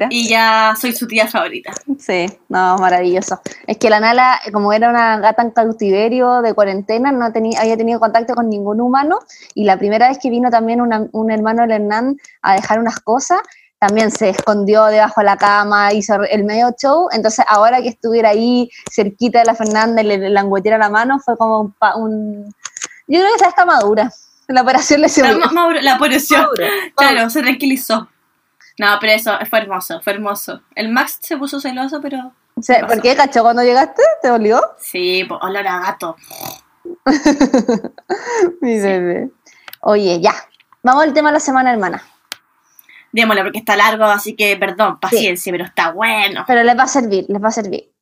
[0.09, 1.72] Y ya soy su tía favorita.
[1.98, 3.40] Sí, no, maravilloso.
[3.66, 7.77] Es que la Nala, como era una gata en cautiverio de cuarentena, no tenía, había
[7.77, 9.18] tenido contacto con ningún humano.
[9.55, 13.40] Y la primera vez que vino también un hermano del Hernán a dejar unas cosas,
[13.83, 18.29] también se escondió debajo de la cama, hizo el medio show, entonces ahora que estuviera
[18.29, 22.45] ahí cerquita de la Fernanda y le languetiera la mano, fue como un,
[23.09, 24.09] Yo creo que esa está madura,
[24.47, 25.37] la operación le sirvió.
[25.37, 26.47] La, la operación,
[26.95, 28.09] claro, se tranquilizó.
[28.79, 30.61] No, pero eso, fue hermoso, fue hermoso.
[30.77, 32.33] El Max se puso celoso, pero...
[32.87, 34.01] ¿Por qué, cacho, cuando llegaste?
[34.23, 34.62] ¿Te dolió?
[34.79, 36.14] Sí, pues olor a gato.
[38.61, 39.31] Mi bebé.
[39.81, 40.37] Oye, ya.
[40.85, 42.01] Vamos al tema de la semana, hermana
[43.12, 46.44] démosle porque está largo, así que perdón, paciencia, pero está bueno.
[46.46, 47.92] Pero les va a servir, les va a servir.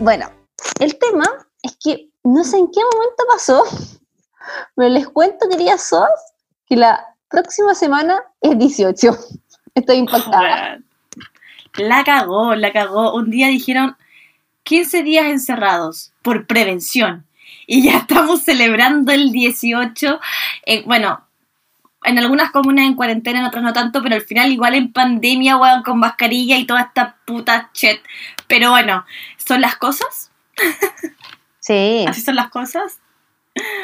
[0.00, 0.30] Bueno,
[0.78, 1.26] el tema
[1.62, 3.64] es que no sé en qué momento pasó,
[4.76, 6.08] pero les cuento, queridas SOS,
[6.66, 9.16] que la próxima semana es 18.
[9.74, 10.78] Estoy impactada.
[11.76, 13.14] La cagó, la cagó.
[13.14, 13.96] Un día dijeron,
[14.64, 17.24] 15 días encerrados por prevención.
[17.66, 20.20] Y ya estamos celebrando el 18.
[20.66, 21.22] Eh, bueno,
[22.04, 25.56] en algunas comunas en cuarentena, en otras no tanto, pero al final igual en pandemia,
[25.56, 28.02] weón, con mascarilla y toda esta puta chet.
[28.46, 29.06] Pero bueno,
[29.38, 30.30] son las cosas.
[31.60, 32.06] Sí.
[32.08, 32.98] Así son las cosas.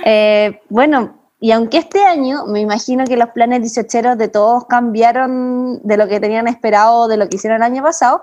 [0.07, 5.83] Eh, bueno, y aunque este año me imagino que los planes dieciocheros de todos cambiaron
[5.83, 8.23] de lo que tenían esperado, de lo que hicieron el año pasado,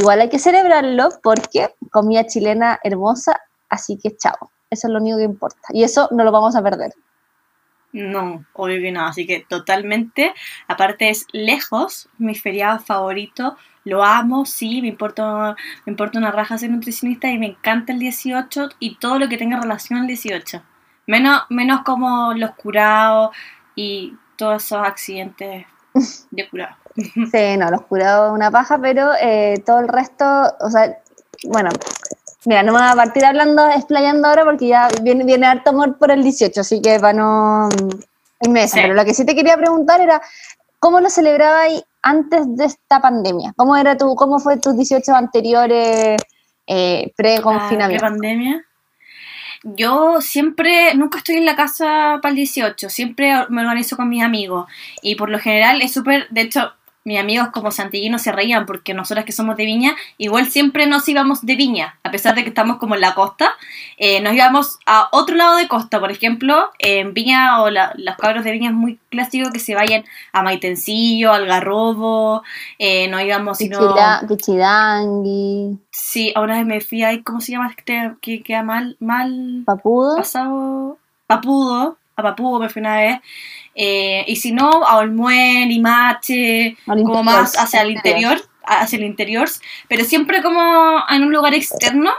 [0.00, 4.50] igual hay que celebrarlo porque comida chilena hermosa, así que chao.
[4.70, 5.68] Eso es lo único que importa.
[5.70, 6.92] Y eso no lo vamos a perder.
[7.92, 10.34] No, obvio que no, así que totalmente.
[10.68, 13.56] Aparte es lejos mi feriado favorito.
[13.84, 18.00] Lo amo, sí, me importa, me importa una raja ser nutricionista y me encanta el
[18.00, 20.62] 18 y todo lo que tenga relación al 18.
[21.06, 23.30] Menos, menos como los curados
[23.76, 25.66] y todos esos accidentes
[26.30, 26.76] de curado.
[27.30, 30.24] Sí, no, los curados una paja, pero eh, todo el resto,
[30.60, 30.96] o sea,
[31.44, 31.68] bueno,
[32.46, 35.98] mira, no me voy a partir hablando, explayando ahora porque ya viene, viene harto amor
[35.98, 37.68] por el 18, así que para no
[38.40, 38.78] irme Sí.
[38.80, 40.20] Pero lo que sí te quería preguntar era,
[40.78, 43.52] ¿cómo lo celebrabais antes de esta pandemia?
[43.56, 46.20] ¿Cómo era tu, cómo fue tus 18 anteriores
[46.66, 48.04] eh, pre-confinamiento?
[48.04, 48.64] Ah, pandemia.
[49.62, 54.22] Yo siempre, nunca estoy en la casa para el 18, siempre me organizo con mis
[54.22, 54.68] amigos.
[55.02, 56.72] Y por lo general es súper, de hecho,
[57.06, 61.08] mis amigos como santiguinos se reían porque nosotras que somos de Viña, igual siempre nos
[61.08, 63.52] íbamos de Viña, a pesar de que estamos como en la costa,
[63.96, 68.16] eh, nos íbamos a otro lado de costa, por ejemplo, en Viña o la- los
[68.16, 72.42] cabros de Viña es muy clásico que se vayan a Maitencillo, Algarrobo,
[72.78, 73.78] eh, nos íbamos, si no...
[73.78, 77.72] Pichila- Pichidangui, Sí, vez me fui ahí, ¿cómo se llama?
[77.76, 80.16] este Que queda mal, mal Papudo.
[80.16, 80.98] pasado.
[81.26, 83.20] Papudo, a Papudo me fui una vez.
[83.78, 89.48] Eh, y si no, a Olmué, Limache, como más hacia el interior, hacia el interior,
[89.86, 92.10] pero siempre como en un lugar externo.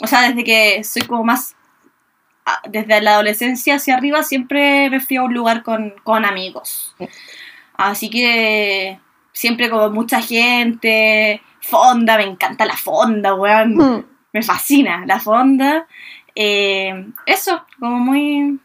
[0.00, 1.54] O sea, desde que soy como más.
[2.46, 6.94] ah, Desde la adolescencia hacia arriba, siempre me fui a un lugar con, con amigos.
[6.98, 7.06] Sí.
[7.76, 8.98] Así que
[9.32, 14.04] siempre como mucha gente, fonda, me encanta la fonda, weón Hmm.
[14.32, 15.86] me fascina la fonda.
[16.34, 18.58] Eh, eso, como muy,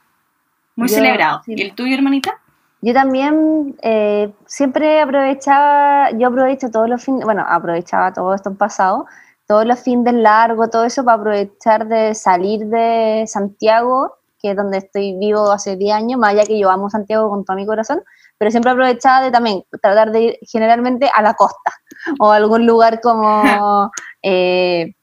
[0.78, 1.42] muy Yo- celebrado.
[1.44, 1.54] sí.
[1.58, 2.40] ¿Y el tuyo, hermanita?
[2.82, 8.56] Yo también eh, siempre aprovechaba, yo aprovecho todos los fines, bueno, aprovechaba todo esto en
[8.56, 9.08] pasado,
[9.48, 14.78] todos los fines largos, todo eso para aprovechar de salir de Santiago, que es donde
[14.78, 18.02] estoy vivo hace 10 años, más allá que yo amo Santiago con todo mi corazón,
[18.38, 21.72] pero siempre aprovechaba de también tratar de ir generalmente a la costa
[22.20, 23.90] o a algún lugar como,
[24.22, 24.94] eh,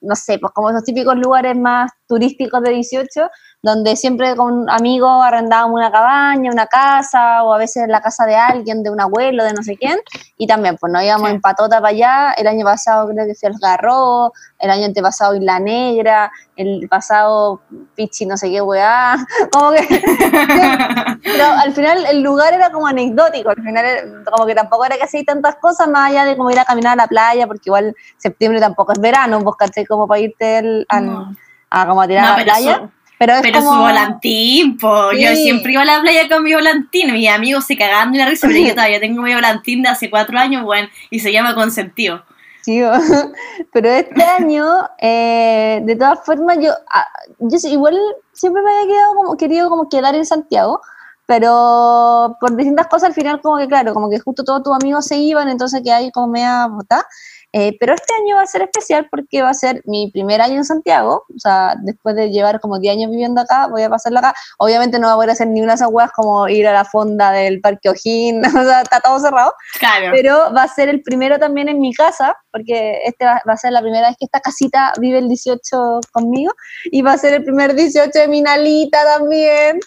[0.00, 3.30] no sé, pues como esos típicos lugares más turísticos de 18,
[3.62, 8.34] donde siempre con amigos arrendábamos una cabaña, una casa, o a veces la casa de
[8.36, 9.98] alguien, de un abuelo, de no sé quién,
[10.36, 11.34] y también pues nos íbamos Sí.
[11.36, 15.34] en patota para allá, el año pasado creo que fui al Garro, el año antepasado
[15.34, 17.62] Isla Negra, el pasado
[17.94, 19.16] Pichi no sé qué weá,
[19.52, 19.80] como que
[21.22, 25.04] pero al final el lugar era como anecdótico, al final como que tampoco era que
[25.04, 27.94] hacía tantas cosas más allá de como ir a caminar a la playa, porque igual
[28.18, 31.36] septiembre tampoco es verano, vos caché como para irte al- al- No.
[31.72, 32.76] A como a tirar No, a la playa.
[32.76, 33.72] su- pero es Pero como...
[33.72, 35.12] su volantín, po.
[35.12, 37.12] Yo siempre iba a la playa con mi volantín.
[37.12, 40.10] Mis amigos se cagaban de la risa, pero yo todavía tengo mi volantín de hace
[40.10, 42.24] cuatro años, bueno, y se llama Consentido.
[42.62, 42.80] Sí,
[43.72, 44.66] pero este año,
[44.98, 47.06] eh, de todas formas, yo, ah,
[47.38, 47.96] yo igual
[48.32, 50.80] siempre me había quedado como, querido como quedar en Santiago,
[51.26, 55.06] pero por distintas cosas al final como que claro, como que justo todos tus amigos
[55.06, 57.06] se iban, entonces que hay como media botada.
[57.52, 60.54] Eh, pero este año va a ser especial porque va a ser mi primer año
[60.54, 64.18] en Santiago, o sea, después de llevar como 10 años viviendo acá, voy a pasarlo
[64.20, 64.34] acá.
[64.58, 66.84] Obviamente no voy a poder hacer ni una de esas weas como ir a la
[66.84, 70.12] fonda del Parque Ojín, o sea, está todo cerrado Claro.
[70.12, 73.56] pero va a ser el primero también en mi casa, porque este va, va a
[73.58, 76.52] ser la primera vez que esta casita vive el 18 conmigo,
[76.84, 79.78] y va a ser el primer 18 de mi Nalita también.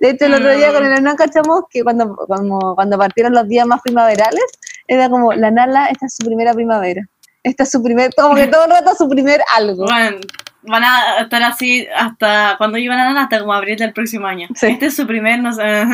[0.00, 0.74] De hecho, el otro día Mm.
[0.74, 4.44] con el Hernán cachamos que cuando, como, cuando partieron los días más primaverales,
[4.88, 7.02] era como, la Nala, esta es su primera primavera.
[7.44, 9.84] Esta es su primer, como que todo el rato su primer algo.
[9.84, 10.18] Bueno,
[10.62, 14.48] van a estar así hasta cuando llevan a nada, hasta como abril del próximo año.
[14.54, 14.66] Sí.
[14.66, 15.62] Este es su primer, no sé.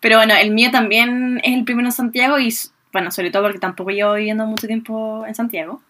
[0.00, 2.54] Pero bueno, el mío también es el primero en Santiago y,
[2.92, 5.82] bueno, sobre todo porque tampoco llevo viviendo mucho tiempo en Santiago.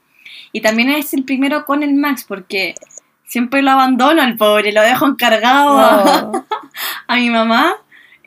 [0.52, 2.74] Y también es el primero con el Max porque
[3.26, 6.46] siempre lo abandono al pobre, lo dejo encargado a, No.
[7.06, 7.74] a mi mamá,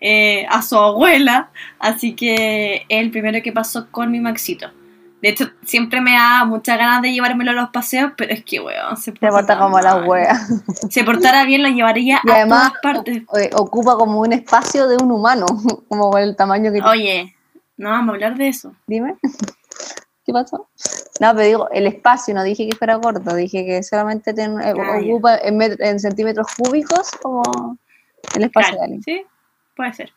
[0.06, 4.70] eh, a su abuela, así que es el primero que pasó con mi Maxito.
[5.22, 8.60] De hecho, siempre me da muchas ganas de llevármelo a los paseos, pero es que,
[8.60, 10.10] weón, se Se porta como la mal.
[10.10, 10.36] wea.
[10.90, 13.24] Se portara bien, lo llevaría Y a además todas partes.
[13.42, 15.46] eh, ocupa como un espacio de un humano,
[15.88, 16.90] como por el tamaño que tiene.
[16.90, 17.36] Oye,
[17.78, 18.74] no vamos a hablar de eso.
[18.86, 19.16] Dime.
[20.26, 20.68] ¿Qué pasó?
[21.22, 24.74] No, pero digo, el espacio, no dije que fuera corto, dije que solamente ten- eh,
[24.78, 27.78] Ah, ocupa en, en centímetros cúbicos como
[28.36, 29.04] el espacio Claro, de alguien.
[29.04, 29.26] sí,
[29.76, 30.12] puede ser.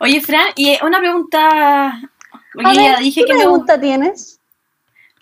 [0.00, 2.00] Oye, Fran, y una pregunta.
[2.54, 4.40] Ya ver, dije ¿qué que pregunta tienes?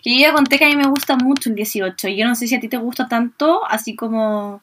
[0.01, 2.07] Que yo ya conté que a mí me gusta mucho el 18.
[2.09, 4.61] Y yo no sé si a ti te gusta tanto, así como,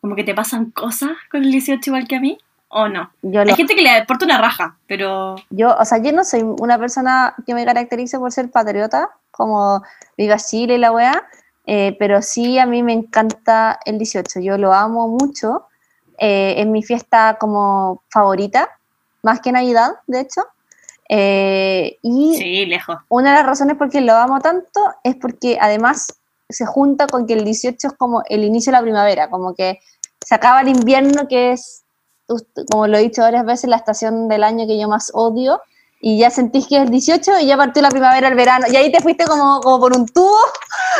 [0.00, 3.10] como que te pasan cosas con el 18 igual que a mí, o no.
[3.22, 6.24] Yo, Hay lo- gente que le importa una raja, pero yo, o sea, yo no
[6.24, 9.82] soy una persona que me caracterice por ser patriota, como
[10.16, 11.26] viva Chile y la weá,
[11.66, 14.40] eh, pero sí a mí me encanta el 18.
[14.40, 15.66] Yo lo amo mucho.
[16.18, 18.68] Eh, es mi fiesta como favorita,
[19.22, 20.42] más que Navidad, de hecho.
[21.08, 22.96] Eh, y sí, lejos.
[23.08, 26.06] una de las razones por qué lo amo tanto es porque además
[26.48, 29.80] se junta con que el 18 es como el inicio de la primavera, como que
[30.24, 31.84] se acaba el invierno, que es,
[32.70, 35.60] como lo he dicho varias veces, la estación del año que yo más odio,
[36.06, 38.76] y ya sentís que es el 18 y ya partió la primavera, el verano, y
[38.76, 40.36] ahí te fuiste como, como por un tubo,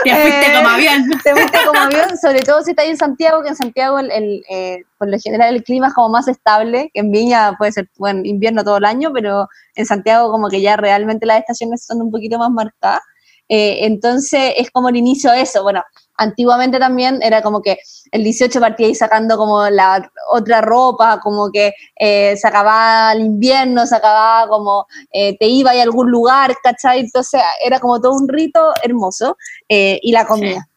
[0.02, 1.10] Te fuiste Eh, como avión.
[1.22, 4.42] te fuiste como avión, sobre todo si estás en Santiago, que en Santiago el, el,
[4.48, 7.90] eh, por lo general el clima es como más estable, que en Viña puede ser
[7.98, 12.00] bueno, invierno todo el año, pero en Santiago como que ya realmente las estaciones son
[12.00, 13.02] un poquito más marcadas.
[13.50, 15.62] Eh, entonces es como el inicio de eso.
[15.62, 15.82] Bueno,
[16.16, 17.78] antiguamente también era como que
[18.12, 23.22] el 18 partía ahí sacando como la otra ropa, como que eh, se acababa el
[23.22, 27.00] invierno, se acababa como eh, te iba a algún lugar, ¿cachai?
[27.00, 29.36] Entonces era como todo un rito hermoso.
[29.68, 30.68] Eh, y la comida.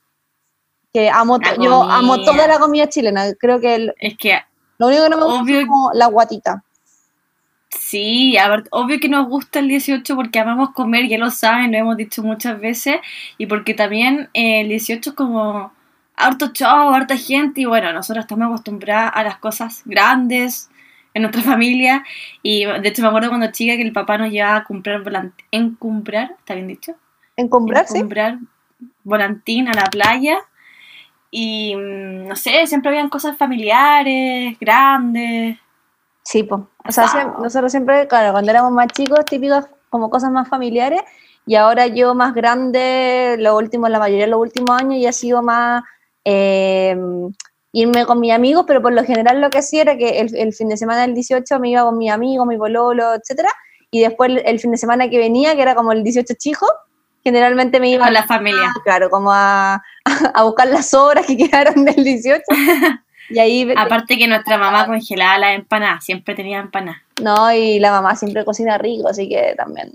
[0.94, 2.32] Que amo, La yo amo comida.
[2.32, 3.34] toda la comida chilena.
[3.40, 4.40] Creo que el- Es que
[4.80, 6.64] lo único que no me gusta es como la guatita.
[7.78, 11.72] Sí, a ver, obvio que nos gusta el 18 porque amamos comer, ya lo saben,
[11.72, 12.98] lo hemos dicho muchas veces,
[13.38, 15.72] y porque también eh, el 18 es como
[16.16, 20.70] harto show, harta gente, y bueno, nosotros estamos acostumbradas a las cosas grandes
[21.14, 22.04] en nuestra familia,
[22.44, 25.34] y de hecho me acuerdo cuando chica que el papá nos llevaba a comprar volant
[25.52, 26.96] en comprar, ¿está bien dicho?
[27.36, 28.00] En comprar, en sí.
[28.00, 28.40] comprar
[29.04, 30.38] volantín a la playa.
[31.32, 35.58] Y mm, no sé, siempre habían cosas familiares, grandes.
[36.28, 36.62] Sí, pues.
[36.86, 41.00] O sea, nosotros siempre, claro, cuando éramos más chicos, típicas como cosas más familiares,
[41.46, 45.14] y ahora yo más grande, lo último, la mayoría de los últimos años, ya ha
[45.14, 45.86] sido más
[46.26, 46.98] eh,
[47.72, 50.54] irme con mis amigos, pero por lo general lo que hacía era que el, el
[50.54, 53.50] fin de semana del 18 me iba con mis amigos, mi pololo, etcétera,
[53.90, 56.68] y después el, el fin de semana que venía, que era como el 18 chico,
[57.24, 58.74] generalmente me iba Con la familia.
[58.84, 59.82] claro, como a,
[60.34, 62.44] a buscar las obras que quedaron del 18.
[63.30, 67.02] Y ahí, Aparte que nuestra mamá congelaba las empanadas, siempre tenía empanadas.
[67.22, 69.94] no, y la mamá siempre cocina rico, así que también,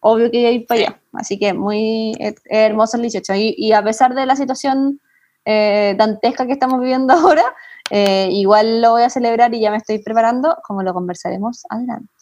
[0.00, 0.98] obvio que iba a ir para allá.
[1.12, 3.34] Así que muy eh, hermoso el 18.
[3.34, 5.00] Y, y a pesar de la situación
[5.44, 7.44] eh, dantesca que estamos viviendo ahora,
[7.90, 12.12] eh, igual lo voy a celebrar y ya me estoy preparando, como lo conversaremos adelante.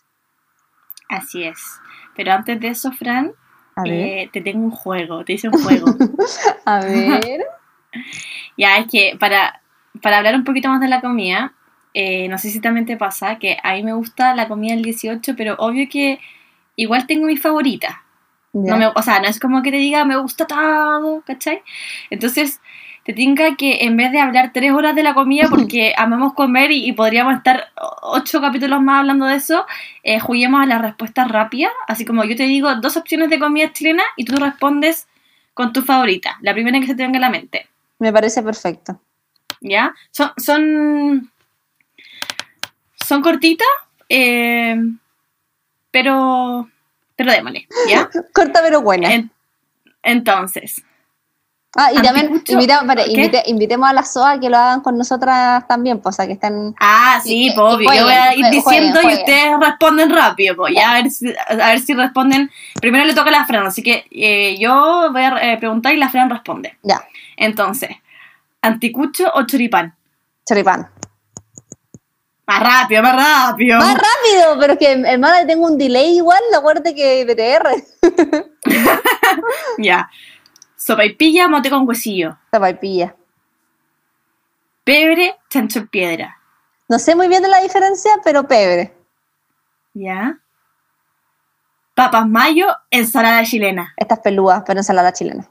[1.09, 1.59] Así es.
[2.17, 3.33] Pero antes de eso, Fran,
[3.85, 5.87] eh, te tengo un juego, te hice un juego.
[6.65, 7.47] a ver.
[8.57, 9.62] ya, es que para,
[10.01, 11.53] para hablar un poquito más de la comida,
[11.95, 14.83] eh, no sé si también te pasa que a mí me gusta la comida del
[14.83, 16.19] 18, pero obvio que
[16.77, 18.03] igual tengo mi favorita.
[18.55, 18.73] Ya.
[18.73, 21.63] No me- o sea, no es como que te diga me gusta todo, ¿cachai?
[22.11, 22.61] Entonces,
[23.05, 26.71] te tenga que en vez de hablar tres horas de la comida porque amamos comer
[26.71, 27.69] y, y podríamos estar
[28.03, 29.67] ocho capítulos más hablando de eso,
[30.03, 31.73] eh, juguemos a las respuestas rápidas.
[31.89, 35.09] Así como yo te digo dos opciones de comida chilena y tú respondes
[35.55, 37.67] con tu favorita, la primera que se te venga a la mente.
[37.99, 38.99] Me parece perfecto.
[39.62, 39.94] ¿Ya?
[40.11, 41.31] Son, son,
[43.07, 43.66] son cortitas,
[44.09, 44.77] eh,
[45.90, 46.68] pero,
[47.16, 48.09] pero démosle, ¿ya?
[48.35, 49.12] Corta pero buena.
[49.12, 49.31] En-
[50.03, 50.83] entonces,
[51.75, 53.12] Ah, y también invita- ¿qué?
[53.12, 56.35] invite- invitemos a las SOA que lo hagan con nosotras también, pues, o sea, que
[56.35, 56.75] están...
[56.79, 57.87] Ah, sí, Y- pues y obvio.
[57.88, 59.11] jueguen, Yo voy a ir jueguen, diciendo jueguen.
[59.11, 60.75] y ustedes responden rápido, pues.
[60.75, 62.51] Ya, a ver, si, a ver si responden.
[62.79, 65.96] Primero le toca a la Fran, así que eh, yo voy a eh, preguntar y
[65.96, 66.77] la Fran responde.
[66.83, 67.01] Ya,
[67.38, 67.88] Entonces,
[68.62, 69.96] ¿anticucho o choripán?
[70.46, 70.90] choripán.
[72.46, 73.79] Más rápido, más rápido.
[73.79, 78.53] Más rápido, pero es que, hermana, tengo un delay igual, acuérdate que BTR.
[79.79, 80.11] Ya.
[80.77, 82.37] Sopaipilla, mote con huesillo.
[82.51, 83.14] Zapaipilla.
[84.85, 86.38] Pebre, chancho en piedra.
[86.88, 88.92] No sé muy bien de la diferencia, pero pebre.
[89.94, 90.38] Ya.
[91.94, 93.94] Papas mayo, ensalada chilena.
[93.96, 95.48] Estas pelúas, pero ensalada chilena.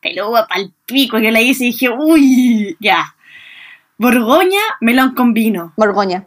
[0.00, 1.18] Peluda pal pico.
[1.18, 3.14] Yo le hice y dije, uy, ya.
[3.98, 5.72] Borgoña, melón con vino.
[5.76, 6.26] Borgoña.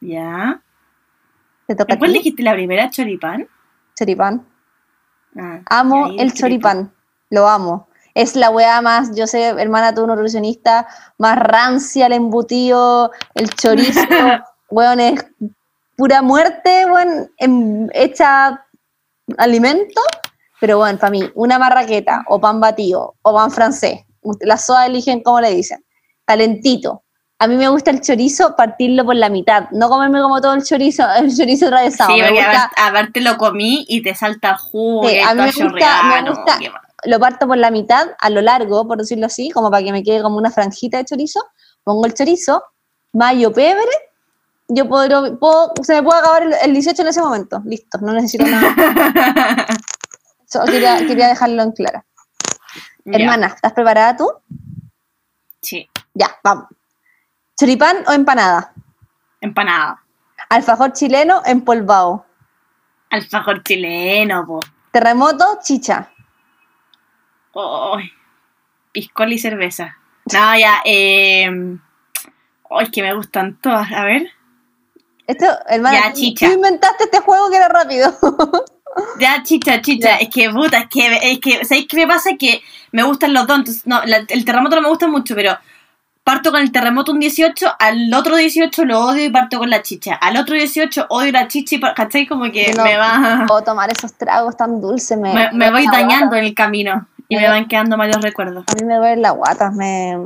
[0.00, 0.60] Ya.
[1.66, 2.90] ¿Te toca ¿Cuál dijiste la primera?
[2.90, 3.48] ¿Choripán?
[3.98, 4.46] Choripán.
[5.36, 6.92] Ah, Amo el choripán.
[7.30, 7.88] Lo amo.
[8.14, 10.86] Es la weá más, yo sé, hermana, tú nutricionista,
[11.18, 14.00] más rancia el embutido, el chorizo,
[14.70, 15.26] weón, es
[15.96, 18.64] pura muerte, weón, em- hecha
[19.36, 20.00] alimento.
[20.60, 24.00] Pero bueno, para mí, una marraqueta, o pan batido, o pan francés,
[24.40, 25.84] las sodas eligen como le dicen,
[26.24, 27.02] calentito,
[27.38, 30.64] a mí me gusta el chorizo partirlo por la mitad, no comerme como todo el
[30.64, 32.10] chorizo, el chorizo atravesado.
[32.14, 35.18] Sí, me porque gusta, a ver, te lo comí y te salta jugo Sí, y
[35.20, 36.58] a mí me gusta- me gusta-
[37.06, 40.02] lo parto por la mitad, a lo largo, por decirlo así, como para que me
[40.02, 41.38] quede como una franjita de chorizo.
[41.82, 42.62] Pongo el chorizo,
[43.12, 43.90] mayo, pebre.
[44.68, 47.60] Yo puedo, puedo- se me puede acabar el, el 18 en ese momento.
[47.66, 48.74] Listo, no necesito nada.
[50.64, 52.04] Quería, quería dejarlo en claro.
[53.04, 54.30] Hermana, ¿estás preparada tú?
[55.60, 56.66] Sí, Ya, vamos.
[57.58, 58.72] ¿Choripán o empanada?
[59.40, 60.02] empanada.
[60.48, 62.24] Alfajor chileno empolvado.
[63.10, 64.60] Alfajor chileno, po.
[64.90, 66.10] Terremoto, chicha.
[67.54, 68.10] Ay,
[68.92, 69.96] piscola y cerveza.
[70.32, 71.78] No, ya, eh.
[72.70, 73.90] Ay, que me gustan todas.
[73.92, 74.30] A ver.
[75.26, 76.46] Esto, hermana, Ya, chicha.
[76.46, 78.12] tú inventaste este juego que era rápido.
[79.18, 80.10] Ya, chicha, chicha.
[80.10, 80.16] Ya.
[80.16, 82.30] Es que, puta, es que, es que, ¿sabéis qué me pasa?
[82.38, 83.58] Que me gustan los dos.
[83.58, 85.56] Entonces, no, la- el terremoto no me gusta mucho, pero
[86.22, 89.82] parto con el terremoto un 18, al otro 18 lo odio y parto con la
[89.82, 90.14] chicha.
[90.14, 92.26] Al otro 18 odio la chicha y, ¿cachai?
[92.26, 93.46] Como que no- me va.
[93.50, 95.18] O tomar esos tragos tan dulces.
[95.18, 96.38] Me, Me, me voy dañando guata.
[96.38, 98.64] en el camino y Me- me van quedando malos recuerdos.
[98.68, 99.70] A mí me duele la guata.
[99.70, 100.16] Me,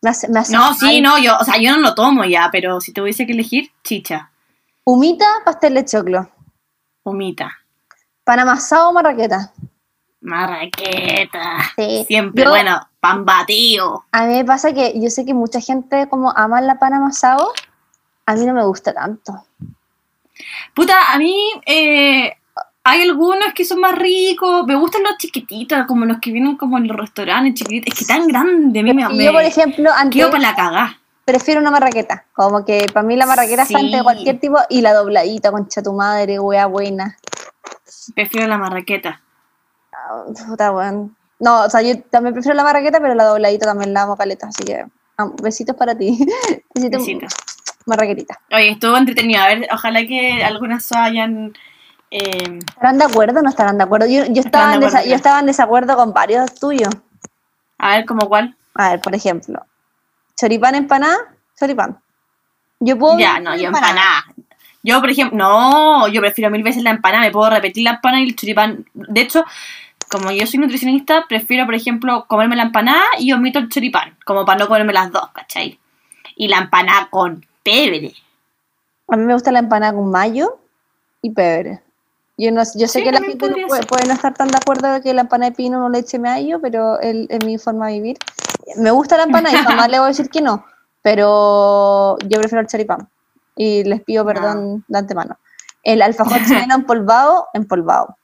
[0.00, 2.80] me hace, hace No, sí, no, yo, o sea, yo no lo tomo ya, pero
[2.80, 4.30] si tuviese que elegir, chicha,
[4.84, 6.30] Humita, pastel de choclo.
[7.08, 7.50] Humita,
[8.24, 9.52] Pan amasado o marraqueta.
[10.20, 11.58] marraqueta.
[11.76, 12.04] Sí.
[12.06, 14.04] Siempre, Yo- bueno, pan batido.
[14.12, 17.52] A mí me pasa que yo sé que mucha gente como ama la pan amasado.
[18.26, 19.44] A mí no me gusta tanto.
[20.74, 21.34] Puta, a mí
[21.66, 22.32] eh,
[22.84, 24.66] hay algunos que son más ricos.
[24.66, 27.92] Me gustan los chiquititos, como los que vienen como en los restaurantes chiquititos.
[27.94, 31.00] Es que tan grande, a mí me, yo, por ejemplo, antes para la cagá.
[31.28, 32.24] Prefiero una marraqueta.
[32.32, 33.74] Como que para mí la marraqueta Sí.
[33.74, 34.56] ante cualquier tipo.
[34.70, 37.16] Y la dobladita, concha tu madre, wea buena.
[38.14, 39.20] Prefiero la marraqueta.
[39.92, 41.14] Ah, Puta, weón.
[41.38, 44.48] No, o sea, yo también prefiero la marraqueta, pero la dobladita también la amo caleta.
[44.48, 44.86] Así que
[45.18, 46.18] ah, besitos para ti.
[46.74, 47.34] besitos, Besitos.
[47.84, 48.40] marraquetita.
[48.52, 49.42] Oye, estuvo entretenido.
[49.42, 51.52] A ver, ojalá que algunas hayan.
[52.10, 54.06] eh, ¿Estarán de acuerdo o no estarán de acuerdo?
[54.06, 56.88] Yo, yo, estaba, de acuerdo, yo estaba en desacuerdo con varios tuyos.
[57.78, 58.56] a ver, como cuál.
[58.74, 59.60] A ver, por ejemplo,
[60.38, 61.16] choripán, empanada,
[61.58, 61.98] choripán.
[62.80, 63.18] Yo puedo.
[63.18, 64.24] Ya, no, yo empanada.
[64.82, 68.22] Yo, por ejemplo, no, yo prefiero mil veces la empanada, me puedo repetir la empanada
[68.22, 68.86] y el choripán.
[68.94, 69.44] De hecho,
[70.10, 74.44] como yo soy nutricionista, prefiero, por ejemplo, comerme la empanada y omito el choripán, como
[74.44, 75.78] para no comerme las dos, ¿cachai?
[76.36, 78.14] Y la empanada con pebre.
[79.08, 80.58] A mí me gusta la empanada con mayo
[81.20, 81.80] y pebre.
[82.38, 84.92] Yo, no, yo sé Sí, que la gente no puede, no estar tan de acuerdo
[84.92, 87.94] de que la empanada de pino no le eche mayo, pero es mi forma de
[87.94, 88.18] vivir.
[88.76, 90.64] Me gusta la empanada y jamás le voy a decir que no,
[91.02, 93.08] pero yo prefiero el choripán.
[93.56, 95.36] Y les pido perdón de antemano.
[95.82, 98.16] El alfajor chileno empolvado, empolvado.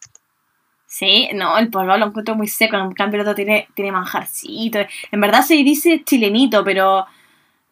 [0.87, 4.79] Sí, no, el polvo lo encuentro muy seco, en cambio el otro tiene, tiene manjarcito.
[5.11, 7.05] En verdad se dice chilenito, pero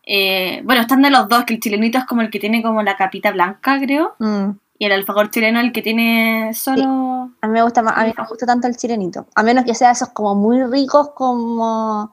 [0.02, 2.82] eh, bueno, están de los dos, que el chilenito es como el que tiene como
[2.82, 4.50] la capita blanca, creo, Mm.
[4.82, 7.30] Y el alfajor chileno el que tiene solo...
[7.40, 9.26] A mí me gusta más, a mí no me gusta tanto el chilenito.
[9.36, 12.10] A menos que sea esos como muy ricos como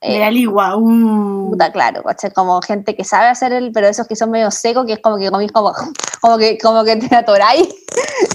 [0.00, 0.76] de eh, la ligua.
[0.78, 1.50] uh.
[1.50, 2.02] puta, claro,
[2.34, 5.18] como gente que sabe hacer el, pero esos que son medio secos, que es como
[5.18, 5.74] que comís como,
[6.22, 7.68] como que, como que te atoráis.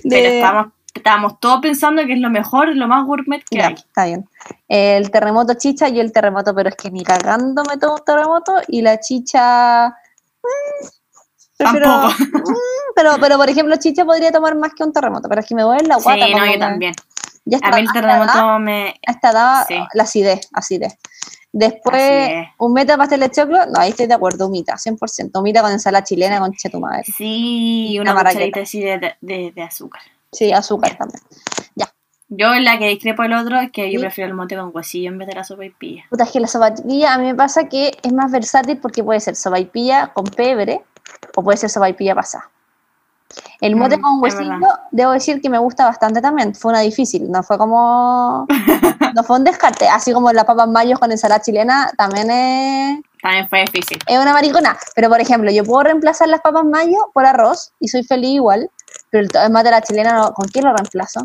[0.03, 3.67] Pero de- estábamos, estábamos todos pensando que es lo mejor, lo más gourmet que Ya,
[3.69, 3.73] hay.
[3.73, 4.29] está bien.
[4.67, 8.53] El terremoto chicha y el terremoto, pero es que ni cagando me tomo un terremoto
[8.67, 9.87] y la chicha.
[9.89, 10.87] mm,
[11.57, 12.13] prefiero- Tampoco.
[12.51, 12.53] mm,
[12.95, 15.63] pero, pero por ejemplo, chicha podría tomar más que un terremoto, pero es que me
[15.63, 16.27] duele la Sí, guata.
[16.27, 16.93] no, como yo también.
[17.47, 18.95] Ya A está, mí el terremoto me...
[19.05, 19.75] hasta daba Sí.
[19.93, 20.97] la acidez, acidez.
[21.53, 25.39] Después, un meta pastel de choclo, no, ahí estoy de acuerdo, humita, 100%.
[25.39, 27.03] Humita con ensalada chilena, con tu madre.
[27.15, 30.01] Sí, Y una una cucharadita así de, de- de azúcar.
[30.31, 31.21] Sí, azúcar también.
[32.27, 34.03] Yo en la que discrepo del otro es que yo Sí.
[34.05, 36.05] prefiero el mote con huesillo en vez de la sopa y pilla.
[36.09, 39.19] Puta, es que la sopaipilla a mí me pasa que es más versátil porque puede
[39.19, 40.81] ser sopaipilla con pebre
[41.35, 42.49] o puede ser sopaipilla pasada.
[43.59, 46.53] El mote Mm, con es huesillo, debo decir que me gusta bastante también.
[46.55, 48.45] Fue una difícil, no fue como.
[49.15, 49.87] no fue un descarte.
[49.89, 53.97] Así como las papas mayos con ensalada chilena, también es, También fue difícil.
[54.05, 54.77] es una maricona.
[54.95, 58.69] Pero por ejemplo, yo puedo reemplazar las papas mayo por arroz y soy feliz igual.
[59.09, 61.21] Pero el de la chilena, no- ¿con quién lo reemplazo?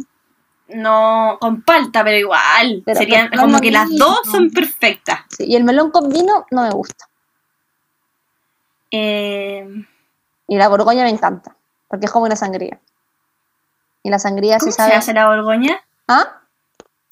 [0.68, 2.82] No con palta, pero igual.
[2.86, 5.20] Pero- Serían pero como que las dos son perfectas.
[5.36, 7.06] Sí, y el melón con vino no me gusta.
[8.90, 9.68] Eh,
[10.50, 11.54] Y la borgoña me encanta,
[11.86, 12.80] porque es como una sangría.
[14.02, 14.94] Y la sangría ¿Cómo se se sabe.
[14.94, 15.80] hace la borgoña?
[16.08, 16.40] ¿Ah?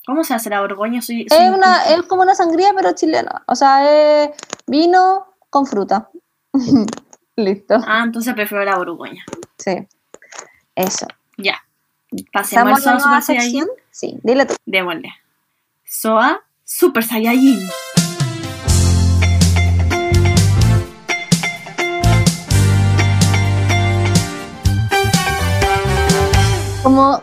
[0.05, 1.01] ¿Cómo se hace la borgoña?
[1.03, 3.45] Soy, soy Es, un- una, es como una sangría, pero chilena.
[3.47, 3.89] O sea,
[4.25, 4.31] es
[4.67, 6.09] vino con fruta.
[7.37, 7.77] Listo.
[7.87, 9.25] Ah, entonces prefiero la borgoña.
[9.57, 9.87] Sí.
[10.75, 11.07] Eso.
[11.37, 11.63] Ya.
[12.33, 13.69] Pasemos al ¿Pasamos a la sección?
[13.93, 14.55] Sí, dile tú.
[14.67, 15.11] Démosle.
[15.85, 17.69] Soa Super Saiyajin.
[26.83, 27.23] Como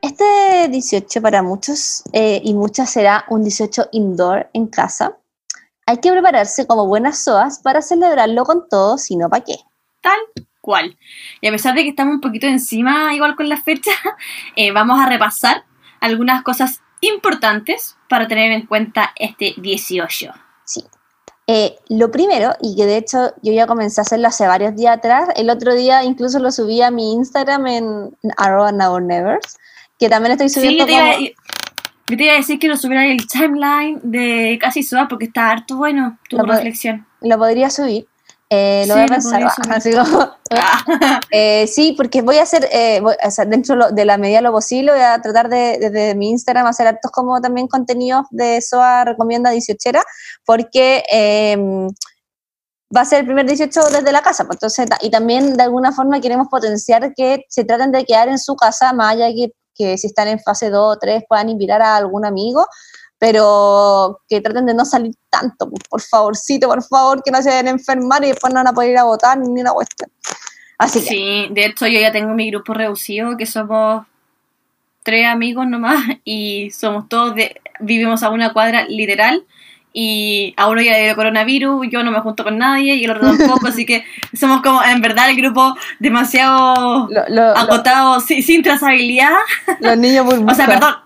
[0.00, 5.16] este 18 para muchos eh, y muchas será un 18 indoor en casa,
[5.86, 9.56] hay que prepararse como buenas soas para celebrarlo con todo, si no, ¿para qué?
[10.00, 10.18] Tal
[10.60, 10.96] cual.
[11.42, 13.92] Y a pesar de que estamos un poquito encima, igual con la fecha,
[14.56, 15.64] eh, vamos a repasar
[16.00, 20.43] algunas cosas importantes para tener en cuenta este 18.
[21.46, 24.96] Eh, lo primero, y que de hecho yo ya comencé a hacerlo hace varios días
[24.96, 28.72] atrás, el otro día incluso lo subí a mi Instagram en arroba
[29.98, 31.30] que también estoy subiendo Sí, yo te, iba,
[32.08, 35.26] yo te iba a decir que lo subiera en el timeline de Casi Soa porque
[35.26, 37.06] está harto bueno tu Lo pod- reflexión.
[37.20, 38.06] Lo podría subir.
[38.54, 39.42] Eh, lo Sí, voy a pensar.
[39.70, 43.90] así como- Ah, Eh, sí, porque voy a hacer, eh, voy- o sea, dentro lo-
[43.90, 47.10] de la medida de lo posible, voy a tratar de, desde mi Instagram hacer hartos
[47.10, 50.00] como también contenidos de SOA Recomienda 18
[50.44, 51.56] porque eh,
[52.96, 54.44] va a ser el primer 18 desde la casa.
[54.44, 58.38] pues, entonces, y también de alguna forma queremos potenciar que se traten de quedar en
[58.38, 61.48] su casa, más allá de que, que si están en fase 2 o 3 puedan
[61.48, 62.64] invitar a algún amigo,
[63.26, 67.48] pero que traten de no salir tanto, pues, por favorcito, por favor, que no se
[67.48, 70.10] vayan a enfermar y después no van a poder ir a votar ni una cuestión.
[70.76, 74.04] Así que, sí, de hecho yo ya tengo mi grupo reducido, que somos
[75.02, 79.42] tres amigos nomás y somos todos de, vivimos a una cuadra literal
[79.94, 83.10] y a uno ya le dio coronavirus, yo no me junto con nadie y el
[83.10, 84.04] otro tampoco, así que
[84.38, 89.32] somos como en verdad el grupo demasiado lo- lo- lo- acotado, sí, sin trazabilidad.
[89.80, 90.52] los niños burbuja.
[90.52, 91.03] O sea, perdón.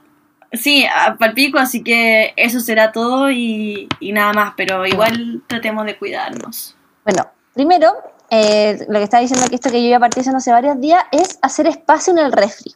[0.53, 0.87] Sí,
[1.19, 5.99] para pico, así que eso será todo y, y nada más, pero igual tratemos de
[5.99, 6.75] cuidarnos.
[7.05, 7.93] Bueno, primero,
[8.31, 11.39] eh, lo que estaba diciendo que esto que yo ya partí hace varios días es
[11.43, 12.75] hacer espacio en el refri.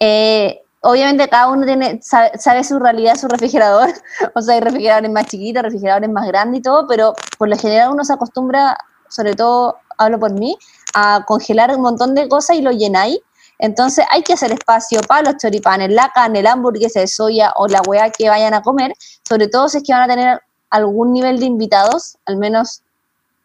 [0.00, 3.90] Eh, obviamente cada uno tiene, sabe, sabe su realidad, su refrigerador.
[4.34, 7.92] O sea, hay refrigeradores más chiquitos, refrigeradores más grandes y todo, pero por lo general
[7.92, 8.76] uno se acostumbra,
[9.08, 10.56] sobre todo hablo por mí,
[10.94, 13.18] a congelar un montón de cosas y lo llenáis.
[13.58, 17.66] Entonces hay que hacer espacio para los choripanes, la carne, la hamburguesa de soya o
[17.68, 18.92] la hueá que vayan a comer,
[19.26, 20.40] sobre todo si es que van a tener
[20.70, 22.82] algún nivel de invitados, al menos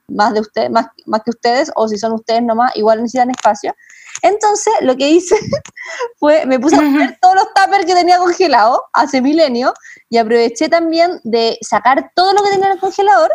[0.08, 3.74] más de ustedes, más, más que ustedes, o si son ustedes nomás, igual necesitan espacio.
[4.22, 5.36] Entonces, lo que hice
[6.20, 9.74] fue, me puse a poner todos los tuppers que tenía congelado hace milenio
[10.10, 13.32] y aproveché también de sacar todo lo que tenía en el congelador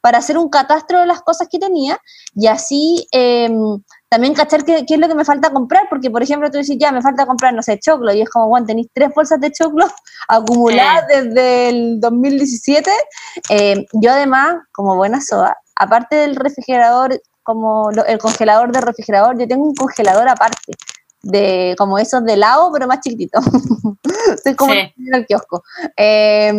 [0.00, 1.98] para hacer un catastro de las cosas que tenía
[2.34, 3.50] y así eh,
[4.08, 6.76] también cachar qué, qué, es lo que me falta comprar, porque por ejemplo tú dices,
[6.78, 9.50] ya, me falta comprar, no sé, choclo, y es como, bueno, tenéis tres bolsas de
[9.50, 9.86] choclo
[10.28, 11.22] acumuladas eh.
[11.22, 12.90] desde el 2017.
[13.50, 19.38] Eh, yo además, como buena soda, aparte del refrigerador, como lo, el congelador de refrigerador,
[19.38, 20.72] yo tengo un congelador aparte,
[21.22, 23.40] de como esos de helado, pero más chiquitito.
[24.44, 24.78] Soy como sí.
[24.78, 25.64] en el kiosco.
[25.96, 26.52] Eh,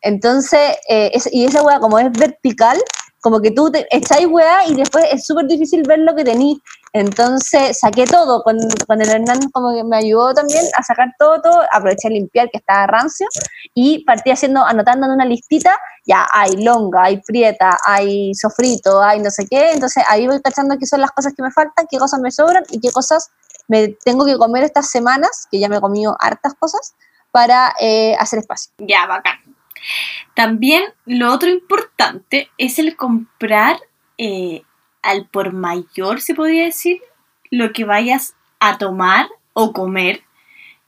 [0.00, 2.78] entonces, es, y esa hueá como es vertical,
[3.20, 6.58] como que tú te echáis hueá y después es súper difícil ver lo que tenéis.
[6.92, 8.58] Entonces saqué todo, con,
[8.88, 12.50] con, el Hernán como que me ayudó también a sacar todo, todo, aproveché a limpiar
[12.50, 13.28] que estaba rancio
[13.74, 19.20] y partí haciendo, anotando en una listita, ya hay longa, hay prieta, hay sofrito, hay
[19.20, 21.98] no sé qué, entonces ahí voy cachando qué son las cosas que me faltan, qué
[21.98, 23.30] cosas me sobran y qué cosas
[23.68, 26.94] me tengo que comer estas semanas, que ya me he comido hartas cosas,
[27.30, 28.72] para eh, hacer espacio.
[28.78, 29.36] Ya, bacán.
[30.34, 33.78] También lo otro importante es el comprar
[34.18, 34.62] eh,
[35.02, 37.00] al por mayor, se podría decir,
[37.50, 40.22] lo que vayas a tomar o comer.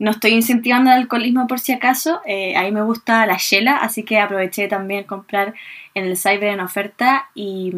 [0.03, 3.77] No estoy incentivando el alcoholismo por si acaso, eh, a mí me gusta la chela,
[3.77, 5.55] así que aproveché también comprar
[5.95, 7.71] en el cyber en oferta y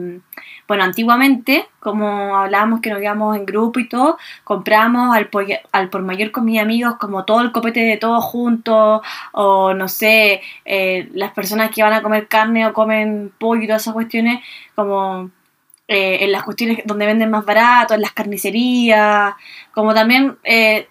[0.67, 5.91] bueno, antiguamente, como hablábamos que nos íbamos en grupo y todo, compramos al por, al
[5.91, 9.03] por mayor con mis amigos como todo el copete de todos juntos
[9.33, 13.67] o no sé, eh, las personas que van a comer carne o comen pollo y
[13.67, 14.43] todas esas cuestiones
[14.75, 15.31] como
[15.89, 19.35] eh, en las cuestiones donde venden más barato, en las carnicerías,
[19.75, 20.89] como también eh,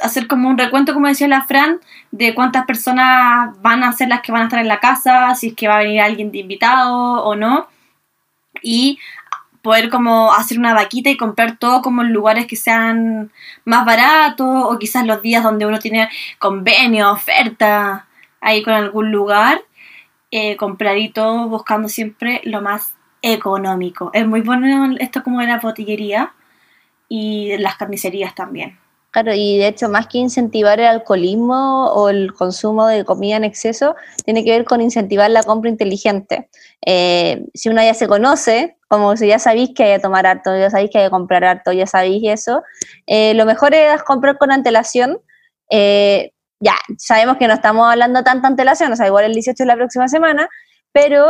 [0.00, 4.20] hacer como un recuento, como decía la Fran, de cuántas personas van a ser las
[4.20, 6.38] que van a estar en la casa, si es que va a venir alguien de
[6.38, 7.68] invitado o no,
[8.62, 8.98] y
[9.62, 13.32] poder como hacer una vaquita y comprar todo como en lugares que sean
[13.64, 18.06] más baratos o quizás los días donde uno tiene convenio, oferta
[18.42, 19.62] ahí con algún lugar,
[20.30, 24.10] eh, comprar y todo buscando siempre lo más económico.
[24.12, 26.34] Es muy bueno esto como de la botillería
[27.08, 28.78] y las carnicerías también.
[29.14, 33.44] Claro, y de hecho, más que incentivar el alcoholismo o el consumo de comida en
[33.44, 33.94] exceso,
[34.24, 36.48] tiene que ver con incentivar la compra inteligente.
[36.84, 40.58] Eh, si uno ya se conoce, como si ya sabéis que hay que tomar harto,
[40.58, 42.64] ya sabéis que hay que comprar harto, ya sabéis eso,
[43.06, 45.20] eh, lo mejor es comprar con antelación.
[45.70, 49.66] Eh, ya, sabemos que no estamos hablando tanta antelación, o sea, igual el 18 es
[49.68, 50.48] la próxima semana,
[50.90, 51.24] pero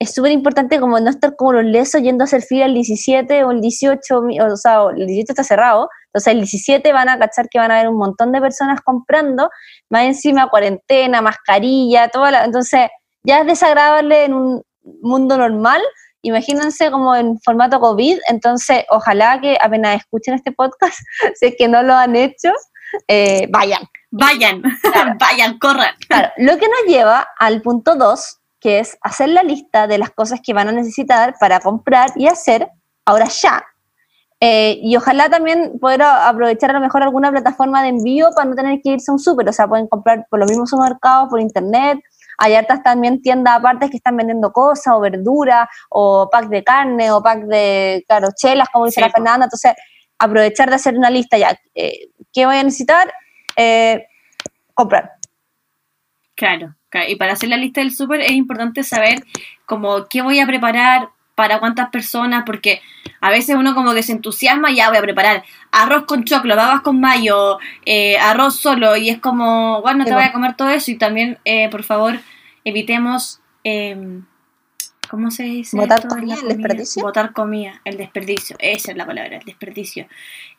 [0.00, 3.44] es súper importante como no estar como los lesos yendo a hacer fila el 17
[3.44, 7.50] o el 18, o sea, el 18 está cerrado, entonces el 17 van a cachar
[7.50, 9.50] que van a haber un montón de personas comprando,
[9.90, 12.88] más encima cuarentena, mascarilla, toda la, entonces
[13.24, 14.62] ya es desagradable en un
[15.02, 15.82] mundo normal,
[16.22, 20.98] imagínense como en formato COVID, entonces ojalá que apenas escuchen este podcast,
[21.34, 22.52] si es que no lo han hecho,
[23.06, 23.82] eh, vayan.
[24.12, 24.62] Vayan,
[25.20, 25.94] vayan, corran.
[26.08, 30.10] Claro, lo que nos lleva al punto 2, que es hacer la lista de las
[30.10, 32.68] cosas que van a necesitar para comprar y hacer
[33.04, 33.64] ahora ya.
[34.42, 38.54] Eh, y ojalá también poder aprovechar a lo mejor alguna plataforma de envío para no
[38.54, 41.40] tener que irse a un súper, o sea, pueden comprar por los mismos supermercados, por
[41.40, 41.98] internet.
[42.38, 47.12] Hay hartas también tiendas aparte que están vendiendo cosas, o verduras, o pack de carne,
[47.12, 49.44] o pack de, claro, chelas, como dice la Fernanda.
[49.44, 49.74] Entonces,
[50.18, 51.54] aprovechar de hacer una lista ya.
[51.74, 53.12] Eh, ¿Qué voy a necesitar?
[53.56, 54.06] Eh,
[54.72, 55.19] comprar.
[56.40, 56.74] Claro.
[57.06, 59.26] Y para hacer la lista del súper es importante saber
[59.66, 62.80] como qué voy a preparar para cuántas personas, porque
[63.20, 66.80] a veces uno como que se entusiasma, ya voy a preparar arroz con choclo, babas
[66.80, 70.70] con mayo, eh, arroz solo, y es como, bueno, no te voy a comer todo
[70.70, 72.18] eso, y también, eh, por favor,
[72.64, 74.24] evitemos em,
[75.10, 75.76] ¿Cómo se dice?
[75.76, 77.02] Votar comida, el desperdicio.
[77.02, 78.54] Votar comida, el desperdicio.
[78.60, 80.06] Esa es la palabra, el desperdicio.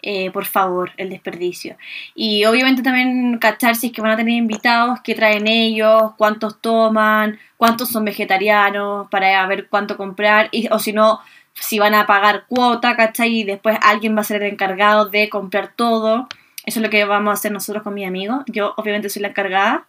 [0.01, 1.77] Eh, por favor, el desperdicio.
[2.15, 6.59] Y obviamente también cachar si es que van a tener invitados, qué traen ellos, cuántos
[6.59, 10.49] toman, cuántos son vegetarianos, para ver cuánto comprar.
[10.51, 11.21] Y, o si no,
[11.53, 13.39] si van a pagar cuota, ¿cachai?
[13.39, 16.27] Y después alguien va a ser el encargado de comprar todo.
[16.65, 18.43] Eso es lo que vamos a hacer nosotros con mi amigo.
[18.47, 19.87] Yo obviamente soy la encargada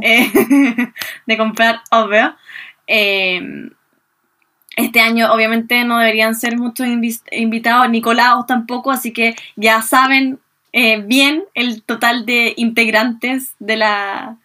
[0.00, 0.32] eh,
[1.26, 2.34] de comprar, obvio.
[2.86, 3.68] Eh,
[4.78, 10.38] este año obviamente no deberían ser muchos invitados, ni colados tampoco, así que ya saben
[10.72, 14.36] eh, bien el total de integrantes de la,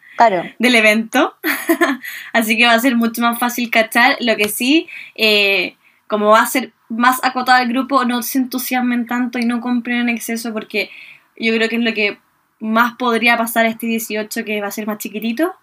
[0.57, 1.35] del evento.
[2.33, 4.17] así que va a ser mucho más fácil cachar.
[4.21, 5.75] Lo que sí, eh,
[6.07, 9.99] como va a ser más acotado el grupo, no se entusiasmen tanto y no compren
[9.99, 10.89] en exceso porque
[11.37, 12.17] yo creo que es lo que
[12.59, 15.53] más podría pasar este 18 que va a ser más chiquitito.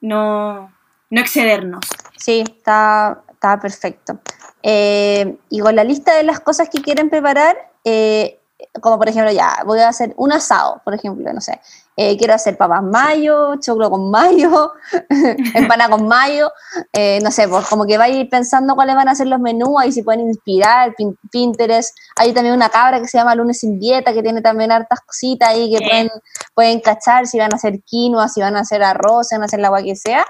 [0.00, 0.72] No,
[1.10, 1.84] no excedernos.
[2.16, 4.20] Sí, está, está perfecto.
[4.62, 8.38] Eh, y con la lista de las cosas que quieren preparar, eh,
[8.80, 11.60] como por ejemplo, ya, voy a hacer un asado, por ejemplo, no sé,
[11.94, 14.72] eh, quiero hacer papas mayo, choclo con mayo,
[15.54, 16.50] empana con mayo,
[16.90, 19.40] eh, no sé, pues como que va a ir pensando cuáles van a ser los
[19.40, 20.94] menús, ahí se pueden inspirar,
[21.30, 25.00] Pinterest, hay también una cabra que se llama Lunes sin Dieta, que tiene también hartas
[25.00, 26.08] cositas ahí que pueden,
[26.54, 29.46] pueden cachar si van a hacer quinoa, si van a hacer arroz, si van a
[29.46, 30.24] hacer la agua que sea,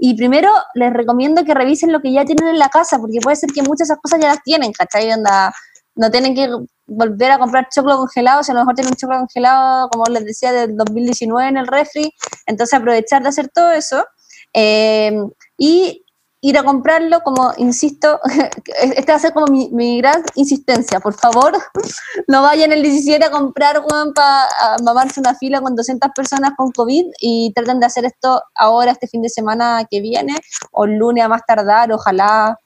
[0.00, 3.36] y primero les recomiendo que revisen lo que ya tienen en la casa, porque puede
[3.36, 5.12] ser que muchas de esas cosas ya las tienen, ¿cachai?
[5.12, 5.54] Onda,
[5.96, 6.48] no tienen que
[6.86, 10.24] volver a comprar choclo congelado, si a lo mejor tienen un choclo congelado, como les
[10.24, 12.12] decía, del 2019 en el refri,
[12.46, 14.04] entonces aprovechar de hacer todo eso
[14.52, 15.16] eh,
[15.56, 16.04] y
[16.44, 18.20] ir a comprarlo, como insisto,
[18.82, 21.54] este va a ser como mi, gran insistencia, por favor,
[22.28, 23.82] no vayan el 17 a comprar,
[24.14, 28.92] para mamarse una fila con 200 personas con COVID y traten de hacer esto ahora,
[28.92, 30.34] este fin de semana que viene,
[30.72, 32.58] o el lunes a más tardar, ojalá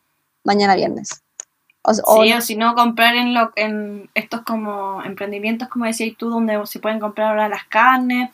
[0.43, 1.23] mañana viernes.
[2.05, 6.29] O, sí, o si no, comprar en, lo, en estos como emprendimientos, como decías tú,
[6.31, 8.31] donde se pueden comprar ahora las carnes,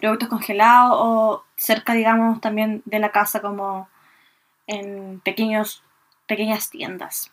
[0.00, 3.88] productos congelados o cerca, digamos, también de la casa como
[4.66, 5.82] en pequeños,
[6.26, 7.30] pequeñas tiendas.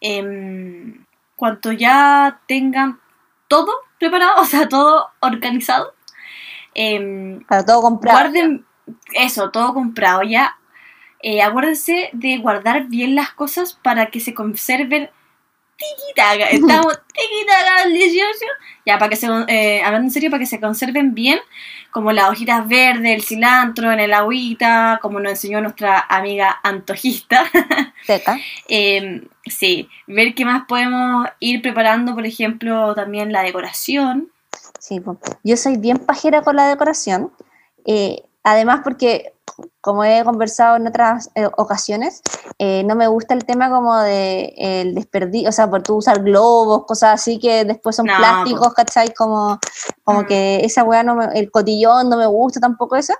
[0.00, 0.94] Eh,
[1.36, 3.00] cuanto ya tengan
[3.48, 5.94] todo preparado, o sea, todo organizado,
[6.74, 8.18] eh, todo comprado.
[8.18, 8.64] Guarden
[9.14, 10.58] eso, todo comprado ya
[11.26, 15.08] eh, acuérdense de guardar bien las cosas para que se conserven
[15.78, 16.44] tiquitaga.
[16.50, 18.28] Estamos tiquitaga al 18.
[18.84, 21.38] Ya, para que se, eh, hablando en serio, para que se conserven bien,
[21.90, 27.46] como las hojitas verdes, el cilantro en el agüita, como nos enseñó nuestra amiga antojista.
[28.68, 34.30] eh, sí, ver qué más podemos ir preparando, por ejemplo, también la decoración.
[34.78, 35.00] Sí,
[35.42, 37.32] yo soy bien pajera con la decoración.
[37.86, 39.34] Eh, además, porque
[39.80, 42.22] como he conversado en otras eh, ocasiones,
[42.58, 46.22] eh, no me gusta el tema como de el desperdicio, o sea, por tú usar
[46.22, 49.12] globos, cosas así que después son plásticos, ¿cachai?
[49.14, 49.58] Como,
[50.02, 50.26] como mm.
[50.26, 53.14] que esa weá, no el cotillón no me gusta tampoco eso,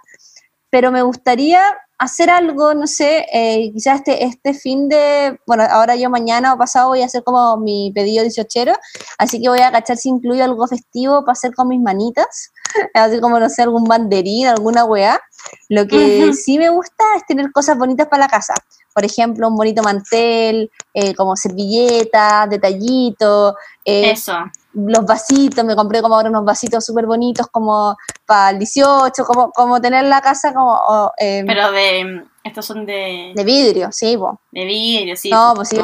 [0.70, 1.62] pero me gustaría
[1.98, 6.58] hacer algo, no sé, eh, quizás este, este fin de, bueno, ahora yo mañana o
[6.58, 8.72] pasado voy a hacer como mi pedido 18,
[9.18, 12.50] así que voy a cachar si incluyo algo festivo para hacer con mis manitas,
[12.94, 15.20] así como, no sé, algún banderín, alguna weá.
[15.68, 18.54] Lo que sí me gusta es tener cosas bonitas para la casa.
[18.94, 23.54] Por ejemplo, un bonito mantel, eh, como servilletas, detallitos.
[23.84, 24.36] Eh, Eso.
[24.72, 27.96] Los vasitos, me compré como ahora unos vasitos súper bonitos como
[28.26, 31.12] para el 18, como, como tener la casa como...
[31.18, 32.24] Em, Pero de...
[32.42, 33.32] Estos son de...
[33.34, 34.40] De vidrio, sí, po.
[34.50, 35.30] De vidrio, sí.
[35.30, 35.78] No, pues sí,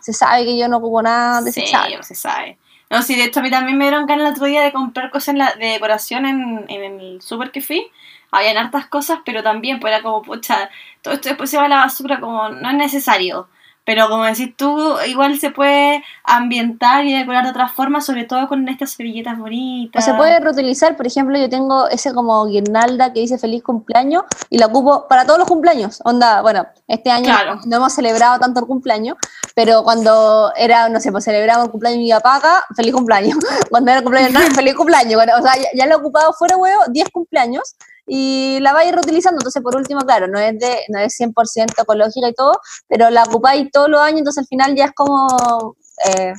[0.00, 1.96] se, sabe que yo no ocupo nada desechable.
[2.02, 2.58] Sí, se sabe.
[2.90, 5.10] No, sí, de hecho a mí también me dieron ganas el otro día de comprar
[5.10, 7.90] cosas de decoración en, en el súper que fui
[8.30, 10.70] habían hartas cosas, pero también pues era como, pucha,
[11.02, 13.48] todo esto después se va a la basura, como no es necesario.
[13.88, 18.46] Pero como decís tú, igual se puede ambientar y decorar de otra forma, sobre todo
[18.46, 20.04] con estas servilletas bonitas.
[20.04, 24.24] O se puede reutilizar, por ejemplo, yo tengo ese como guirnalda que dice feliz cumpleaños
[24.50, 26.02] y la ocupo para todos los cumpleaños.
[26.04, 27.34] Onda, bueno, este año
[27.64, 29.16] no hemos celebrado tanto el cumpleaños,
[29.54, 33.38] pero cuando era, no sé, pues celebramos el cumpleaños de mi papá feliz cumpleaños.
[33.70, 35.14] cuando era el cumpleaños de feliz cumpleaños.
[35.14, 37.74] Bueno, o sea, ya, ya lo he ocupado fuera, huevo, 10 cumpleaños
[38.08, 39.38] y la vais reutilizando.
[39.38, 43.24] Entonces, por último, claro, no es, de, no es 100% ecológica y todo, pero la
[43.24, 45.76] ocupáis todos los años, entonces al final ya es como...
[46.06, 46.32] Eh,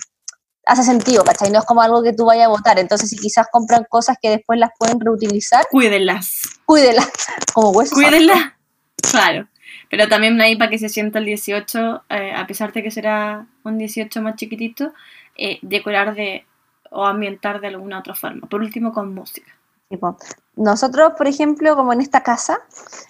[0.65, 1.49] hace sentido, ¿cachai?
[1.49, 2.77] No es como algo que tú vayas a votar.
[2.77, 5.65] Entonces, si quizás compran cosas que después las pueden reutilizar...
[5.71, 6.41] Cuídenlas.
[6.65, 7.09] Cuídenlas,
[7.53, 7.95] como huesos.
[7.95, 8.53] Cuídenlas.
[9.01, 9.47] Claro.
[9.89, 13.47] Pero también ahí para que se sienta el 18, eh, a pesar de que será
[13.63, 14.93] un 18 más chiquitito,
[15.35, 16.45] eh, decorar de
[16.91, 18.47] o ambientar de alguna otra forma.
[18.47, 19.51] Por último, con música.
[20.59, 22.59] Nosotros, por ejemplo, como en esta casa,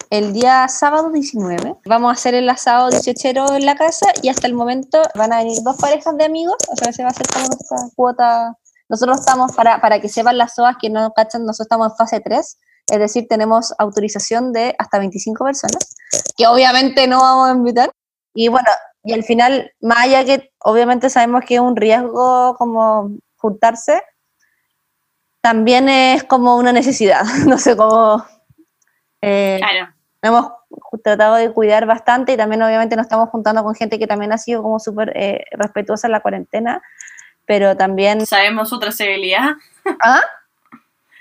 [0.08, 4.46] el día sábado 19, vamos a hacer el asado 18 en la casa y hasta
[4.46, 7.26] el momento van a venir dos parejas de amigos, o sea, se va a hacer
[7.26, 8.56] como nuestra cuota.
[8.88, 12.20] Nosotros estamos, para, para que sepan las SOAS que no cachan, nosotros estamos en fase
[12.20, 12.58] 3,
[12.92, 15.96] es decir, tenemos autorización de hasta 25 personas,
[16.36, 17.90] que obviamente no vamos a invitar.
[18.32, 18.68] Y bueno,
[19.02, 24.00] y al final, más allá que obviamente sabemos que es un riesgo como juntarse,
[25.40, 28.24] también es como una necesidad, no sé cómo...
[29.22, 29.92] Eh, claro.
[30.22, 30.52] Hemos
[31.02, 34.38] tratado de cuidar bastante y también obviamente nos estamos juntando con gente que también ha
[34.38, 36.82] sido como súper eh, respetuosa en la cuarentena,
[37.46, 38.26] pero también...
[38.26, 39.52] Sabemos su trazabilidad.
[40.02, 40.20] ¿Ah?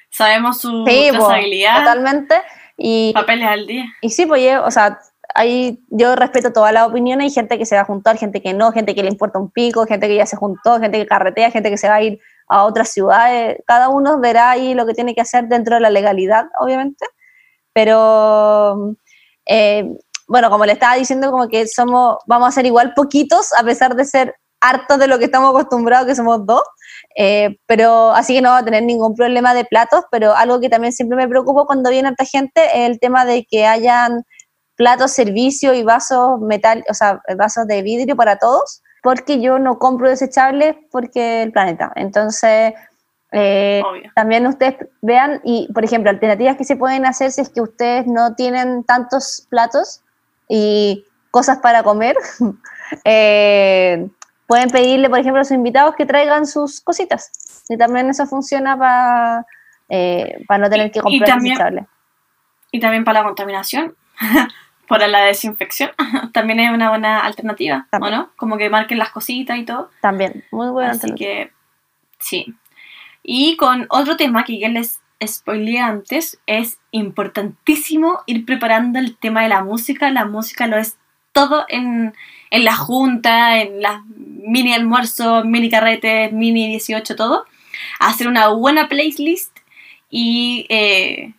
[0.10, 1.80] Sabemos su trazabilidad.
[1.80, 2.42] Totalmente.
[2.78, 3.86] Y, Papeles al día.
[4.02, 5.00] Y sí, pues yo, o sea,
[5.36, 8.54] ahí yo respeto todas las opiniones, hay gente que se va a juntar, gente que
[8.54, 11.52] no, gente que le importa un pico, gente que ya se juntó, gente que carretea,
[11.52, 14.94] gente que se va a ir a otras ciudades, cada uno verá ahí lo que
[14.94, 17.06] tiene que hacer dentro de la legalidad, obviamente,
[17.74, 18.96] pero
[19.46, 19.86] eh,
[20.28, 23.96] bueno, como le estaba diciendo, como que somos, vamos a ser igual poquitos, a pesar
[23.96, 26.64] de ser hartos de lo que estamos acostumbrados, que somos dos,
[27.16, 30.70] eh, pero así que no va a tener ningún problema de platos, pero algo que
[30.70, 34.24] también siempre me preocupa cuando viene harta gente es el tema de que hayan
[34.76, 39.80] platos, servicios y vasos metal, o sea, vasos de vidrio para todos, porque yo no
[39.80, 41.92] compro desechables porque el planeta.
[41.96, 42.74] Entonces,
[43.32, 43.82] eh,
[44.16, 48.08] también ustedes vean, y por ejemplo, alternativas que se pueden hacer si es que ustedes
[48.08, 50.02] no tienen tantos platos
[50.48, 52.16] y cosas para comer,
[53.06, 54.08] eh,
[54.48, 57.32] pueden pedirle, por ejemplo, a sus invitados que traigan sus cositas.
[57.70, 59.46] Y también eso funciona para,
[59.90, 61.86] eh, para no tener que comprar desechables.
[62.72, 63.96] Y también para la contaminación.
[64.90, 65.92] para la desinfección
[66.34, 68.32] también es una buena alternativa, ¿o no?
[68.36, 69.92] Como que marquen las cositas y todo.
[70.02, 71.52] También, muy buena Así que,
[72.18, 72.56] sí.
[73.24, 79.44] Y con otro tema que ya les spoileé antes, es importantísimo ir preparando el tema
[79.44, 80.10] de la música.
[80.10, 80.98] La música lo es
[81.34, 82.16] todo en,
[82.50, 87.46] en la junta, en las mini almuerzos, mini carretes, mini 18, todo.
[88.00, 89.56] Hacer una buena playlist
[90.10, 91.34] y eh,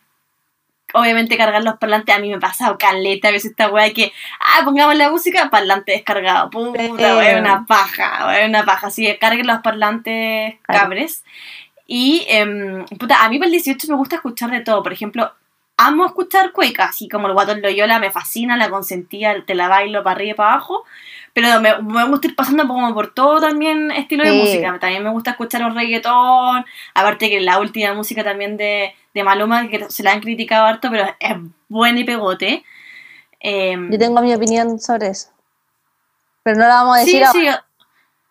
[0.95, 4.13] obviamente cargar los parlantes, a mí me ha pasado caleta a veces esta weá que,
[4.41, 6.83] ah, pongamos la música, parlante descargado, puta,
[7.17, 11.25] weá, una paja, weá, una paja, así carguen los parlantes cabres.
[11.87, 15.33] Y, eh, puta, a mí para el 18 me gusta escuchar de todo, por ejemplo,
[15.81, 20.05] amo escuchar cueca, así como el guatón Loyola me fascina, la consentía, te la bailo
[20.05, 20.85] para arriba y para abajo,
[21.33, 24.79] pero me, me, gusta ir pasando como por todo también estilo de música.
[24.81, 26.65] También me gusta escuchar un reggaetón,
[26.95, 30.91] aparte que la última música también de, de Maluma, que se la han criticado harto,
[30.91, 31.37] pero es
[31.69, 32.65] buena y pegote.
[33.39, 35.31] Em, yo tengo mi opinión sobre eso.
[36.43, 37.65] Pero no la vamos a decir ahora.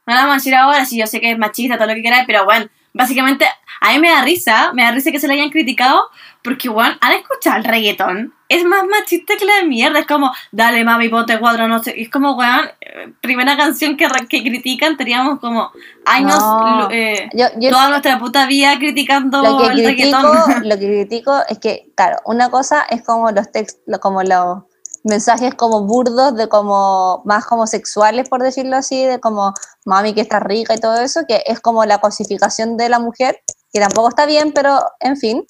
[0.05, 2.01] no la vamos a decir ahora, si yo sé que es machista, todo lo que
[2.01, 3.45] queráis, pero bueno, básicamente
[3.81, 6.09] a mí me da risa, me da risa que se la hayan criticado,
[6.43, 8.33] porque, bueno, han escuchado el reggaetón.
[8.47, 9.99] Es más machista que la de mierda.
[9.99, 12.01] Es como, dale mami, ponte cuatro, no sé.
[12.01, 12.69] Es como, weón,
[13.21, 15.71] primera canción que, que critican, teníamos como
[16.05, 16.39] años,
[16.91, 17.29] eh,
[17.69, 20.29] toda nuestra puta vida criticando lo que el reggaetón.
[20.63, 24.63] Lo que critico es que, claro, una cosa es como los textos, como los
[25.03, 29.53] mensajes como burdos de como más homosexuales por decirlo así de como
[29.85, 33.41] mami que está rica y todo eso que es como la cosificación de la mujer
[33.71, 35.45] que tampoco está bien pero en fin.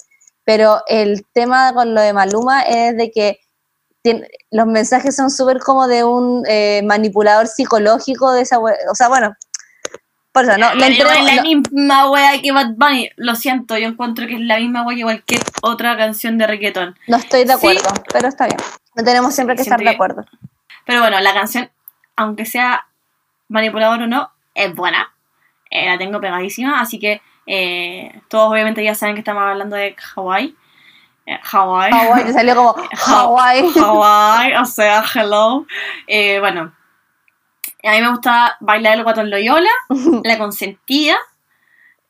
[0.46, 3.40] Pero el tema con lo de Maluma es de que
[4.50, 9.36] los mensajes son súper como de un eh, manipulador psicológico de esa o sea bueno
[10.32, 14.36] por eso no es la misma wea que Bad Bunny lo siento yo encuentro que
[14.36, 16.96] es la misma wea que cualquier otra canción de reggaetón.
[17.08, 18.58] No estoy de acuerdo pero está bien
[19.00, 20.26] no tenemos siempre que estar de acuerdo
[20.86, 21.70] pero bueno la canción
[22.18, 22.88] aunque sea
[23.48, 25.14] manipulador o no es buena
[25.70, 29.96] eh, la tengo pegadísima así que eh, todos obviamente ya saben que estamos hablando de
[30.16, 30.56] Hawaii
[31.52, 31.94] Hawaii.
[31.94, 32.76] Hawaii, te salió como
[33.06, 33.72] Hawaii.
[33.78, 35.68] Hawaii, o sea, hello.
[36.08, 36.74] Eh, bueno,
[37.84, 39.70] a mí me gusta bailar el guatón Loyola,
[40.24, 41.18] la consentida.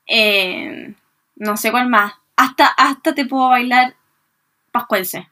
[0.08, 0.96] Eh,
[1.36, 2.14] no sé cuál más.
[2.38, 3.96] Hasta, hasta te puedo bailar
[4.72, 5.28] Pascuense.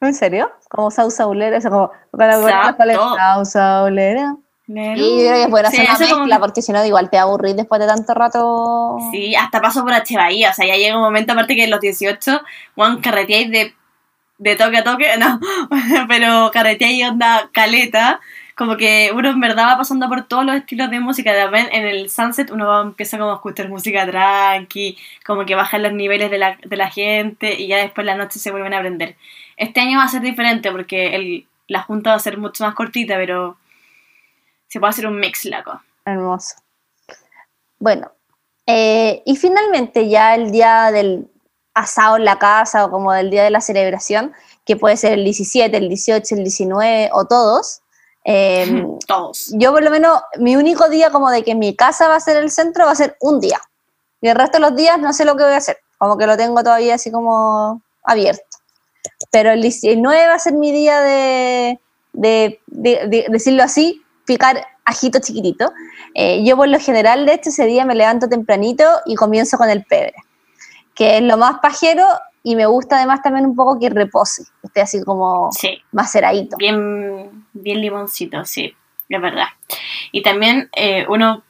[0.00, 0.50] ¿En serio?
[0.68, 1.92] Como Sausa Ulera, eso como
[3.16, 4.36] Sausa Ulera.
[4.72, 7.88] Y yo creo que hacer una mezcla, porque si no, igual te aburrís después de
[7.88, 8.98] tanto rato.
[9.10, 10.16] Sí, hasta paso por H.
[10.16, 10.50] Bahía.
[10.50, 12.40] O sea, ya llega un momento, aparte que en los 18,
[12.76, 13.74] Juan carreteáis de,
[14.38, 15.40] de toque a toque, no,
[16.08, 18.20] pero carreteáis onda caleta.
[18.56, 21.34] Como que uno en verdad va pasando por todos los estilos de música.
[21.34, 25.94] También en el sunset uno empieza como a escuchar música tranqui, como que bajan los
[25.94, 29.16] niveles de la, de la gente y ya después la noche se vuelven a aprender.
[29.60, 32.74] Este año va a ser diferente porque el, la junta va a ser mucho más
[32.74, 33.58] cortita, pero
[34.68, 35.82] se puede hacer un mix, loco.
[36.06, 36.56] Hermoso.
[37.78, 38.10] Bueno,
[38.66, 41.28] eh, y finalmente ya el día del
[41.74, 44.32] asado en la casa o como del día de la celebración,
[44.64, 47.82] que puede ser el 17, el 18, el 19 o todos.
[48.24, 49.52] Em, todos.
[49.58, 52.38] Yo por lo menos, mi único día como de que mi casa va a ser
[52.38, 53.60] el centro va a ser un día.
[54.22, 55.76] Y el resto de los días no sé lo que voy a hacer.
[55.98, 58.49] Como que lo tengo todavía así como abierto.
[59.30, 61.80] Pero el 19 va a ser mi día de,
[62.12, 65.72] de decirlo así, picar ajito chiquitito.
[66.14, 69.70] Eh, yo por lo general, de este ese día me levanto tempranito y comienzo con
[69.70, 70.14] el pebre,
[70.94, 72.04] que es lo más pajero
[72.42, 75.78] y me gusta además también un poco que repose, esté así como sí.
[75.92, 76.56] maceradito.
[76.56, 78.74] Bien, bien limoncito, sí,
[79.08, 79.48] es verdad.
[80.12, 81.42] Y también eh, uno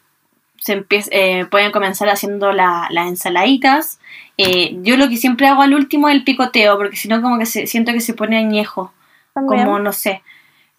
[0.61, 3.99] se empieza, eh, pueden comenzar haciendo las ensaladitas.
[4.37, 7.47] yo lo que siempre hago al último es el picoteo, porque si no como que
[7.47, 8.93] se, siento que se pone añejo,
[9.35, 10.23] como no sé.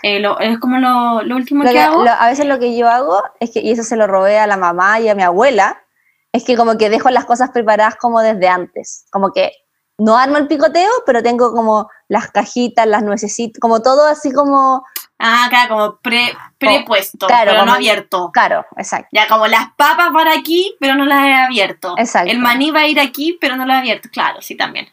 [0.03, 2.03] Eh, es como lo, último que, hago.
[2.07, 4.57] a veces lo que yo hago es que, y eso se lo robé a la
[4.57, 5.83] mamá y a mi abuela,
[6.31, 9.05] es que como que dejo las cosas preparadas como desde antes.
[9.11, 9.51] Como que
[9.97, 14.85] no armo el picoteo, pero tengo como las cajitas, las nuecesitas, como todo así como...
[15.17, 18.31] Ah, claro, como pre, prepuesto, pero no abierto.
[18.33, 19.07] Claro, exacto.
[19.13, 21.95] Ya como las papas van aquí, pero no las he abierto.
[21.97, 22.29] Exacto.
[22.29, 24.09] El maní va a ir aquí, pero no lo he abierto.
[24.11, 24.89] Claro, sí, también.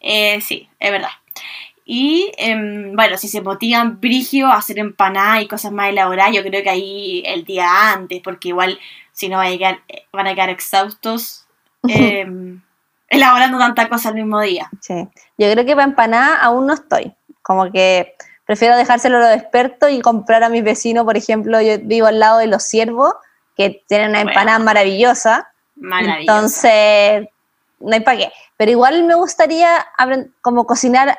[0.00, 1.10] Eh, sí, es verdad.
[1.84, 6.42] Y em, bueno, si se motivan brigio a hacer empanadas y cosas más elaboradas, yo
[6.42, 8.78] creo que ahí el día antes, porque igual
[9.12, 9.80] si no van a quedar,
[10.10, 11.44] van a quedar exhaustos
[11.86, 12.62] em,
[13.08, 14.68] elaborando tanta cosa el mismo día.
[14.80, 17.14] Sí, yo creo que para empanada aún no estoy.
[17.42, 18.14] Como que
[18.46, 22.20] prefiero dejárselo a los expertos y comprar a mis vecinos, por ejemplo, yo vivo al
[22.20, 23.14] lado de los ciervos,
[23.56, 25.52] que tienen una empanada maravillosa.
[25.76, 26.20] Maravillosa.
[26.20, 27.28] Entonces,
[27.80, 28.32] no hay para qué.
[28.56, 29.86] Pero igual me gustaría
[30.40, 31.16] como cocinar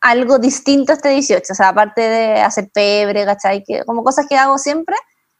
[0.00, 3.64] algo distinto este 18, o sea, aparte de hacer pebre, ¿cachai?
[3.64, 4.96] Que, como cosas que hago siempre,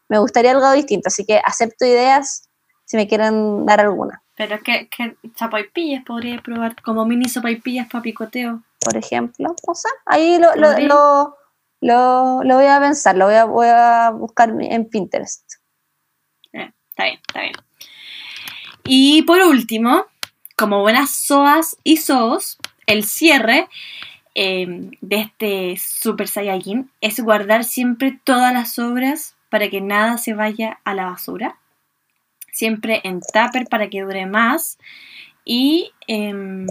[0.09, 2.49] me gustaría algo distinto, así que acepto ideas
[2.85, 4.23] si me quieren dar alguna.
[4.37, 8.63] Pero que, que zapaipillas podría probar, como mini zapaipillas para picoteo.
[8.81, 10.79] Por ejemplo, o sea, ahí lo, lo,
[11.81, 15.55] lo, lo, voy a pensar, lo voy a, voy a buscar en Pinterest.
[16.53, 17.55] Eh, está bien, está bien.
[18.85, 20.05] Y por último,
[20.57, 23.69] como buenas soas y soos, el cierre
[24.39, 30.35] Em, de este Super Saiyajin es guardar siempre todas las obras para que nada se
[30.35, 31.57] vaya a la basura.
[32.57, 34.79] Siempre en tupper para que dure más.
[35.45, 36.67] Y em,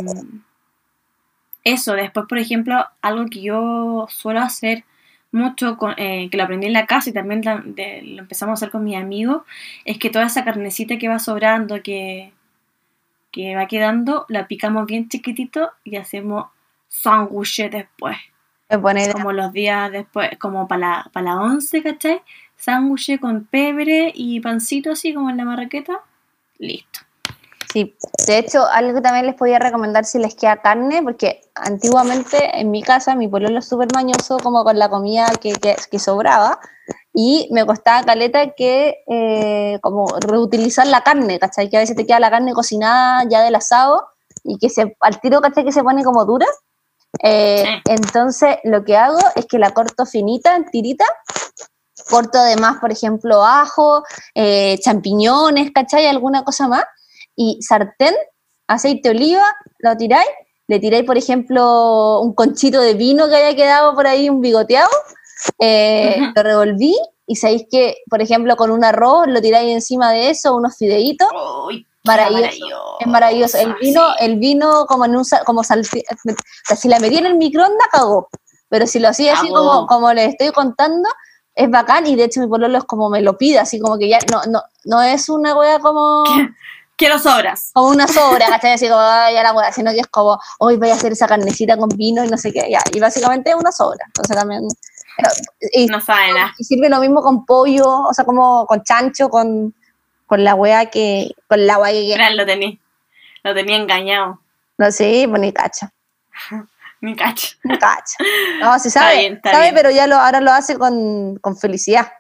[1.64, 4.84] eso, después, por ejemplo, algo que yo suelo hacer
[5.32, 8.84] mucho, eh, que lo aprendí en la casa y también lo empezamos a hacer con
[8.84, 9.44] mis amigos,
[9.84, 12.34] es que toda esa carnecita que va sobrando, que,
[13.32, 16.48] que va quedando, la picamos bien chiquitito y hacemos
[16.88, 18.18] sándwiches después.
[19.14, 22.24] Como los días después, como para la, para la once, ¿cachai?
[22.58, 26.02] Sándwiches con pebre y pancito así como en la marraqueta.
[26.58, 27.00] Listo.
[27.72, 27.94] Sí,
[28.26, 32.72] de hecho, algo que también les podía recomendar si les queda carne, porque antiguamente en
[32.72, 36.60] mi casa mi pueblo es súper mañoso como con la comida que, que, sobraba
[37.14, 41.70] y me costaba caleta que eh, como reutilizar la carne, ¿cachai?
[41.70, 44.08] Que a veces te queda la carne cocinada ya del asado
[44.46, 45.66] y que se, al tiro, ¿cachai?
[45.66, 46.48] Que se pone como dura
[47.24, 51.06] eh, entonces, lo que hago es que la corto finita, en tirita,
[52.10, 54.04] corto además, por ejemplo, ajo,
[54.34, 56.08] eh, champiñones, ¿cachai?
[56.08, 56.86] Alguna cosa más,
[57.36, 58.16] y sartén,
[58.68, 59.46] aceite de oliva,
[59.80, 60.28] lo tiráis,
[60.68, 64.90] le tiráis, por ejemplo, un conchito de vino que haya quedado por ahí, un bigoteado,
[65.60, 66.96] eh, lo revolví
[67.28, 71.30] y sabéis que, por ejemplo, con un arroz lo tiráis encima de eso, unos fideitos,
[71.68, 73.58] Uy, Maravilloso, es maravilloso.
[73.58, 74.26] El vino, sí.
[74.26, 78.30] el vino como en un como sea, si la metí en el microondas, cagó.
[78.70, 81.08] Pero si lo hacía así como, como les estoy contando,
[81.56, 84.10] es bacán y de hecho mi pololo es como me lo pide, así como que
[84.10, 86.24] ya no, no, no es una wea como,
[86.98, 87.72] Quiero sobras.
[87.74, 88.72] como una sobra, ¿cachai?
[88.74, 91.28] Así como "Ay, ya la wea, sino que es como, hoy voy a hacer esa
[91.28, 92.80] carnecita con vino y no sé qué, ya.
[92.94, 94.06] Y básicamente es una sobra.
[94.08, 94.64] Entonces también.
[95.62, 96.54] eh, Y, No sabe nada.
[96.58, 99.74] y sirve lo mismo con pollo, o sea, como con chancho, con,
[100.26, 102.78] con la wea que, con la wea que Mira, lo tenía.
[103.44, 104.40] Lo tenía engañado.
[104.78, 105.92] No sé, pues ni cacha,
[107.06, 107.56] Mi cacho.
[107.64, 108.18] ni cacha.
[108.60, 109.76] No, Está sabe, bien, está sabe, bien.
[109.76, 112.12] pero ya lo, ahora lo hace con, con felicidad.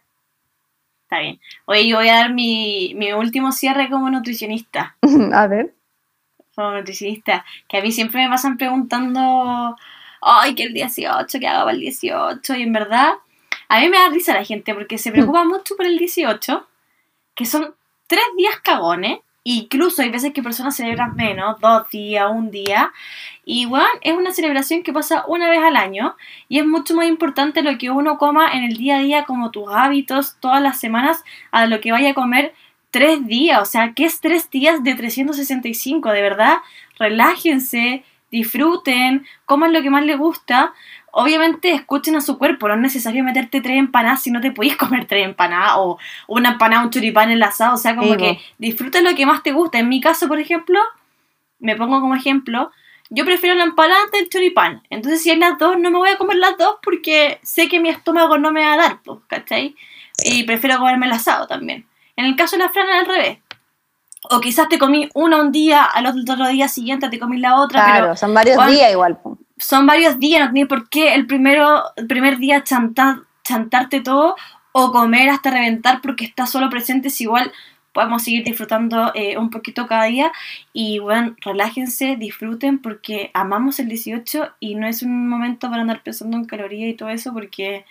[1.03, 1.39] Está bien.
[1.65, 4.95] Oye, yo voy a dar mi, mi último cierre como nutricionista.
[5.33, 5.73] A ver.
[6.55, 7.43] Como nutricionista.
[7.67, 9.75] Que a mí siempre me pasan preguntando,
[10.21, 12.55] ay, que el 18, que haga para el 18.
[12.55, 13.09] Y en verdad,
[13.69, 16.67] a mí me da risa la gente porque se preocupa mucho por el 18,
[17.33, 17.73] que son
[18.07, 19.19] tres días cagones.
[19.47, 22.91] Incluso hay veces que personas celebran menos, dos días, un día.
[23.45, 26.15] Y bueno, es una celebración que pasa una vez al año
[26.49, 29.51] y es mucho más importante lo que uno coma en el día a día, como
[29.51, 32.55] tus hábitos, todas las semanas, a lo que vaya a comer
[32.89, 33.61] tres días.
[33.61, 36.09] O sea, ¿qué es tres días de 365?
[36.09, 36.57] De verdad,
[36.97, 40.73] relájense, disfruten, coman lo que más les gusta.
[41.17, 44.75] Obviamente escuchen a su cuerpo, no es necesario meterte tres empanadas si no te podéis
[44.75, 45.97] comer tres empanadas o
[46.27, 49.79] una empanada, un choripán enlazado, o sea, como que disfruta lo que más te gusta.
[49.79, 50.77] En mi caso, por ejemplo,
[51.59, 52.69] me pongo como ejemplo,
[53.09, 54.83] yo prefiero la empanada antes del choripán.
[54.89, 57.79] Entonces, si hay las dos, no me voy a comer las dos porque sé que
[57.79, 59.73] mi estómago no me va a dar, pues, ¿cachai?
[60.21, 61.87] Y prefiero comerme el asado también.
[62.17, 63.37] En el caso de la frana, al revés.
[64.29, 67.61] O quizás te comí una un día, al otro, otro día siguiente te comí la
[67.61, 69.17] otra, Claro, pero son varios Juan- días igual.
[69.57, 74.35] Son varios días, no tiene por qué el primero, primer día chantar, chantarte todo
[74.71, 77.51] o comer hasta reventar porque está solo presente, es igual
[77.95, 80.33] podemos seguir disfrutando eh, un poquito cada día
[80.73, 86.03] y bueno, relájense, disfruten porque amamos el 18 y no es un momento para andar
[86.03, 87.85] pensando en calorías y todo eso porque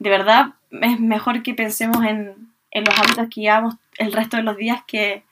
[0.00, 2.34] de verdad es mejor que pensemos en,
[2.72, 5.22] en los hábitos que llevamos el resto de los días que,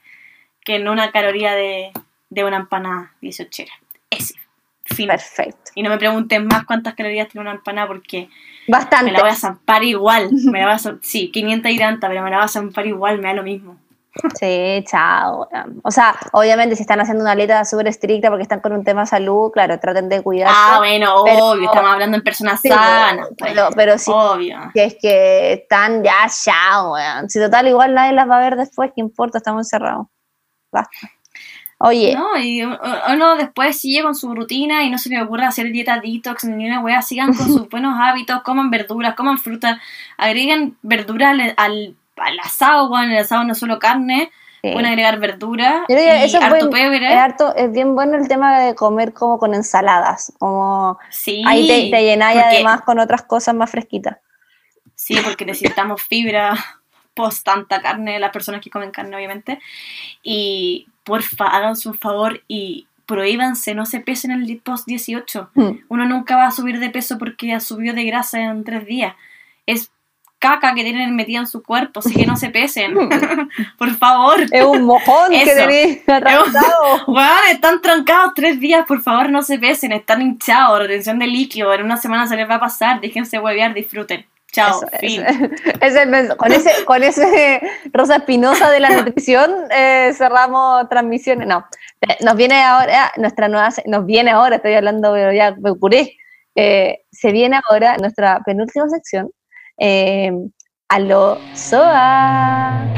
[0.65, 1.91] que en una caloría de,
[2.31, 3.65] de una empanada 18.
[4.95, 5.09] Fin.
[5.09, 5.71] Perfecto.
[5.75, 8.29] Y no me pregunten más cuántas calorías tiene una empanada porque
[8.69, 9.07] Bastante.
[9.07, 10.29] me la voy a zampar igual.
[10.45, 13.19] Me la voy a sí, 500 y tanta, pero me la voy a zampar igual,
[13.19, 13.77] me da lo mismo.
[14.41, 15.47] Sí, chao.
[15.83, 19.03] O sea, obviamente si están haciendo una dieta súper estricta porque están con un tema
[19.03, 20.55] de salud, claro, traten de cuidarse.
[20.57, 23.29] Ah, bueno, pero- obvio, estamos hablando en personas Sí, sanas.
[23.39, 23.53] pues.
[23.53, 24.59] pero, pero si, Obvio.
[24.73, 27.29] si es que están ya, chao, weón.
[27.29, 29.37] Si total igual nadie las va a ver después, ¿qué importa?
[29.37, 30.07] Estamos encerrados.
[30.73, 30.97] Basta.
[31.79, 35.71] Oye, No, y uno después sigue con su rutina y no se le ocurre hacer
[35.73, 39.79] dieta detox ni una wea, sigan con sus buenos hábitos, coman verduras, coman fruta,
[40.17, 44.31] agreguen verdura al, al, al asado, weón, el asado no es solo carne,
[44.63, 44.71] sí.
[44.73, 47.09] pueden agregar verdura Yo diría, y eso es harto buen- pebre.
[47.13, 51.67] es, harto- es bien bueno el tema de comer como con ensaladas, como Sí, ahí
[51.67, 54.17] te, te llenáis además con otras cosas más fresquitas.
[54.95, 56.55] Sí, porque necesitamos fibra
[57.15, 59.59] post tanta carne, las personas que comen carne, obviamente.
[60.23, 65.51] Y porfa, háganse un favor y prohíbanse, no se pesen en el post 18.
[65.55, 65.71] Mm.
[65.89, 69.15] Uno nunca va a subir de peso porque subió de grasa en tres días.
[69.65, 69.91] Es
[70.39, 72.95] caca que tienen metida en su cuerpo, así que no se pesen.
[73.79, 74.41] Por favor.
[74.51, 75.55] Es un mojón que Eso.
[75.55, 77.05] tenéis atravesado.
[77.07, 81.73] Weón, están trancados tres días, por favor no se pesen, están hinchados, retención de líquido,
[81.73, 84.27] en una semana se les va a pasar, déjense huevear, disfruten.
[84.53, 85.23] Chao, Eso, fin.
[86.37, 87.61] con ese, con ese
[87.93, 91.47] Rosa Espinosa de la nutrición eh, cerramos transmisiones.
[91.47, 91.67] No,
[92.01, 96.17] eh, nos viene ahora nuestra nueva, nos viene ahora, estoy hablando, pero ya me curé.
[96.55, 99.31] Eh, se viene ahora nuestra penúltima sección,
[99.79, 100.33] eh,
[100.89, 102.95] a lo SOA.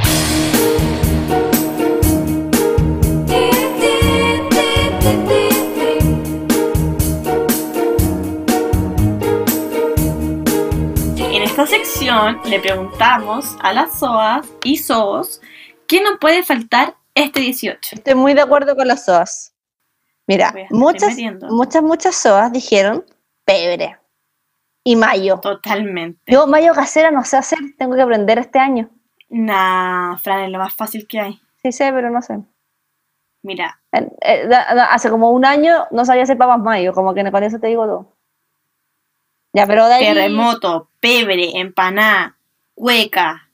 [11.58, 15.40] Esta sección le preguntamos a las SOAS y SOS
[15.88, 17.96] qué no puede faltar este 18.
[17.96, 19.56] Estoy muy de acuerdo con las SOAS.
[20.28, 21.16] Mira, muchas,
[21.50, 23.04] muchas, muchas SOAS dijeron
[23.44, 23.98] pebre
[24.84, 25.40] y mayo.
[25.40, 26.32] Totalmente.
[26.32, 28.90] Yo mayo casera no sé hacer, tengo que aprender este año.
[29.28, 31.40] Nah, Fran, es lo más fácil que hay.
[31.60, 32.38] Sí sé, pero no sé.
[33.42, 34.48] Mira, eh,
[34.90, 37.84] hace como un año no sabía hacer papas mayo, como que con eso te digo
[37.84, 38.17] todo.
[39.58, 40.04] Ya, pero de ahí.
[40.04, 42.36] terremoto, pebre, empaná,
[42.74, 43.48] cueca,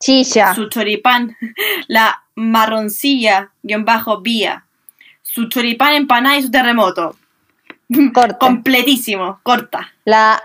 [0.00, 0.54] Chicha.
[0.54, 1.36] su choripán,
[1.88, 4.64] la marroncilla, guion bajo, vía,
[5.22, 7.16] su choripán, empanada y su terremoto.
[8.40, 9.92] Completísimo, corta.
[10.04, 10.42] La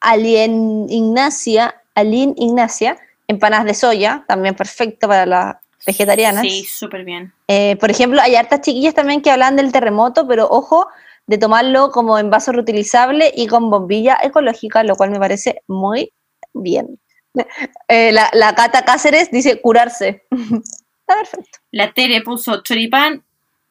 [0.00, 5.56] Alien Ignacia, Alien Ignacia, empanadas de soya, también perfecto para las
[5.86, 6.42] vegetarianas.
[6.42, 7.32] Sí, súper bien.
[7.46, 10.88] Eh, por ejemplo, hay hartas chiquillas también que hablan del terremoto, pero ojo
[11.28, 16.12] de tomarlo como en vaso reutilizable y con bombilla ecológica, lo cual me parece muy
[16.52, 16.98] bien.
[17.88, 20.26] Eh, la, la Cata Cáceres dice curarse.
[20.30, 21.58] Está perfecto.
[21.70, 23.22] La Tere puso choripán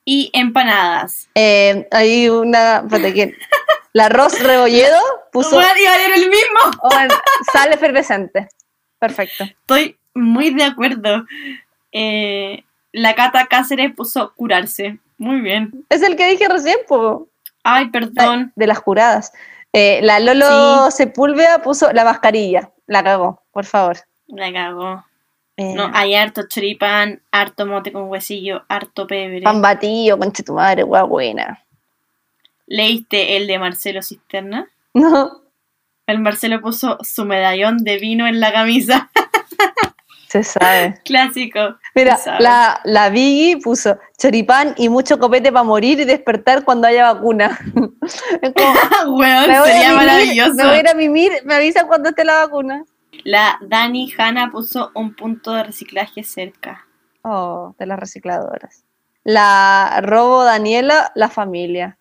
[0.05, 1.27] y empanadas.
[1.35, 2.87] Eh, hay una.
[3.13, 3.35] ¿quién?
[3.93, 4.99] La Ros Rebolledo
[5.31, 6.59] puso a el mismo.
[6.81, 6.89] oh,
[7.51, 8.47] sal efervescente.
[8.99, 9.43] Perfecto.
[9.43, 11.25] Estoy muy de acuerdo.
[11.91, 14.99] Eh, la Cata Cáceres puso curarse.
[15.17, 15.85] Muy bien.
[15.89, 17.27] Es el que dije recién, po.
[17.69, 18.53] Ay, perdón.
[18.55, 19.33] de las juradas.
[19.73, 22.71] Eh, la Lolo Sepúlveda puso la mascarilla.
[22.87, 23.97] La cagó, por favor.
[24.27, 25.03] La cagó.
[25.57, 29.41] Eh, No, hay harto choripán, harto mote con huesillo, harto pebre.
[29.41, 31.61] Pan batido, conche tu madre, hueá buena.
[32.67, 34.69] ¿Leíste el de Marcelo Cisterna?
[34.93, 35.41] No,
[36.05, 39.09] El Marcelo puso su medallón de vino en la camisa.
[40.29, 41.01] se sabe.
[41.05, 41.77] Clásico.
[41.97, 47.11] Mira, la, la Biggie puso choripán y mucho copete para morir y despertar cuando haya
[47.13, 47.57] vacuna.
[48.41, 50.53] Es como, Weón, me voy a sería mimir, maravilloso.
[50.53, 52.83] Me voy a ir a mimir, me avisan cuando esté la vacuna.
[53.23, 56.85] La Dani Hanna puso un punto de reciclaje cerca.
[57.23, 58.83] Oh, de las recicladoras.
[59.23, 61.97] La Robo Daniela, la familia.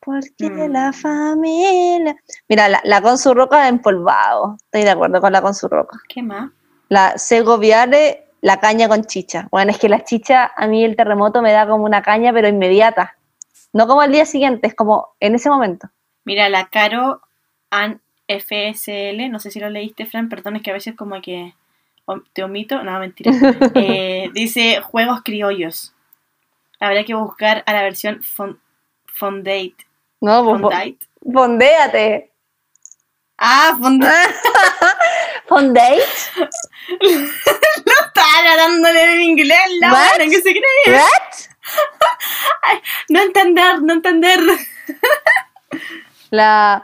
[0.00, 0.72] Porque Mm.
[0.72, 2.16] la familia.
[2.48, 4.56] Mira, la, la con su roca empolvado.
[4.64, 5.98] Estoy de acuerdo con la con su roca.
[6.08, 6.50] ¿Qué más?
[6.88, 9.48] La Segoviare, la caña con chicha.
[9.50, 12.48] Bueno, es que la chicha, a mí el terremoto me da como una caña, pero
[12.48, 13.16] inmediata.
[13.72, 15.88] No como al día siguiente, es como en ese momento.
[16.24, 17.20] Mira, la Caro
[17.70, 21.54] An FSL, no sé si lo leíste, Fran, perdón, es que a veces como que
[22.32, 23.32] te omito, no, mentira.
[23.74, 25.94] Eh, dice juegos criollos.
[26.80, 28.58] Habría que buscar a la versión fon-
[29.06, 29.74] Fondate.
[30.20, 30.96] No, pues, fo- Fondate.
[31.32, 32.30] fondéate.
[33.38, 34.34] Ah, Fondate.
[35.46, 35.98] Fondate.
[37.00, 40.94] Estaba tratándole en inglés, la buena que se cree.
[40.94, 41.48] What?
[43.08, 44.40] No entender, no entender.
[46.30, 46.82] La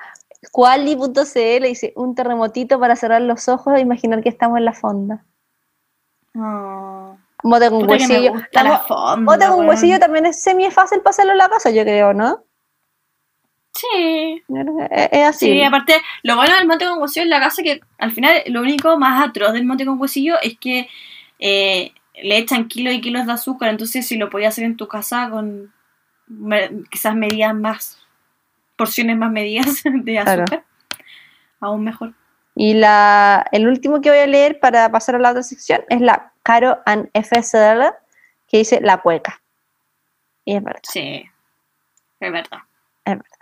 [0.53, 5.25] Quali.cl dice un terremotito para cerrar los ojos e imaginar que estamos en la fonda.
[6.37, 8.33] Oh, Mote con huesillo.
[9.19, 12.45] mote con huesillo también es semi fácil pasarlo en la casa, yo creo, ¿no?
[13.75, 14.43] Sí.
[14.91, 15.47] Es, es así.
[15.47, 18.61] Sí, aparte, lo bueno del monte con huesillo en la casa que al final lo
[18.61, 20.89] único más atroz del monte con huesillo es que
[21.41, 24.87] eh, le echan kilos y kilos de azúcar, entonces si lo podías hacer en tu
[24.87, 25.73] casa con
[26.91, 27.99] quizás medidas más,
[28.77, 30.43] porciones más medidas de Claro.
[30.45, 30.65] azúcar,
[31.61, 32.15] aún mejor.
[32.55, 36.01] Y la, el último que voy a leer para pasar a la otra sección es
[36.01, 37.93] la Caro and FSL,
[38.47, 39.43] que dice la cueca.
[40.45, 40.81] Y es verdad.
[40.85, 41.25] Sí,
[42.21, 42.59] es verdad.
[43.05, 43.34] Es verdad.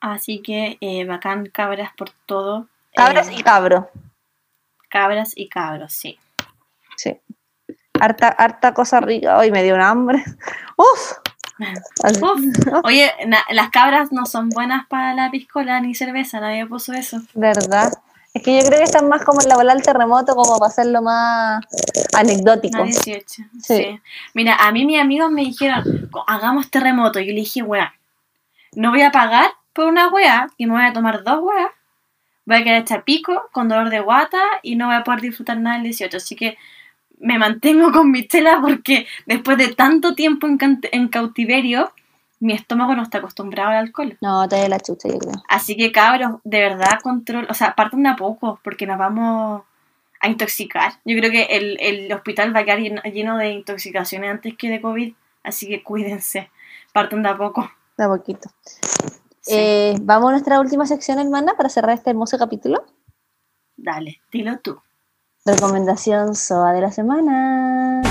[0.00, 2.66] Así que eh, bacán cabras por todo.
[2.94, 3.90] Cabras Eh, y cabro.
[4.88, 6.18] cabras y cabros, sí.
[6.96, 7.18] Sí.
[8.00, 9.36] Harta, harta cosa rica.
[9.38, 10.24] Hoy me dio un hambre.
[10.76, 11.12] Uf.
[12.22, 12.40] Uf.
[12.84, 17.20] Oye, na- las cabras no son buenas para la piscola ni cerveza, nadie puso eso.
[17.34, 17.92] ¿Verdad?
[18.32, 20.68] Es que yo creo que están más como en la bola del terremoto, como para
[20.70, 21.64] hacerlo más
[22.16, 22.78] anecdótico.
[22.78, 23.24] Nadie 18.
[23.26, 23.42] Sí.
[23.60, 24.00] Sí.
[24.34, 27.18] Mira, a mí mis amigos me dijeron, "Co- hagamos terremoto.
[27.18, 27.92] Y yo le dije, weá,
[28.76, 31.70] no voy a pagar por una weá, y me voy a tomar dos weas.
[32.46, 35.58] Voy a quedar hecha pico, con dolor de guata, y no voy a poder disfrutar
[35.58, 36.16] nada del 18.
[36.16, 36.56] Así que
[37.20, 41.92] me mantengo con mi tela porque después de tanto tiempo en, cautiverio,
[42.40, 44.16] mi estómago no está acostumbrado al alcohol.
[44.20, 45.34] No, te de la chucha, yo creo.
[45.48, 49.62] Así que cabros, de verdad control, o sea, partan de a poco porque nos vamos
[50.20, 50.94] a intoxicar.
[51.04, 54.70] Yo creo que el, el hospital va a quedar lleno, lleno de intoxicaciones antes que
[54.70, 55.14] de COVID,
[55.44, 56.50] así que cuídense,
[56.92, 57.70] partan de a poco.
[57.96, 58.50] De a poquito.
[59.40, 62.84] Sí, Eh, Vamos a nuestra última sección, hermana, para cerrar este hermoso capítulo.
[63.76, 64.80] Dale, dilo tú.
[65.46, 68.02] Recomendación SOA de la semana.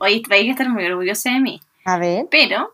[0.00, 2.26] Oye, vais a estar muy orgullosa de mí, A ver.
[2.30, 2.72] pero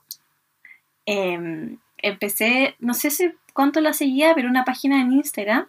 [1.06, 5.66] eh, empecé, no sé si cuánto la seguía, pero una página en Instagram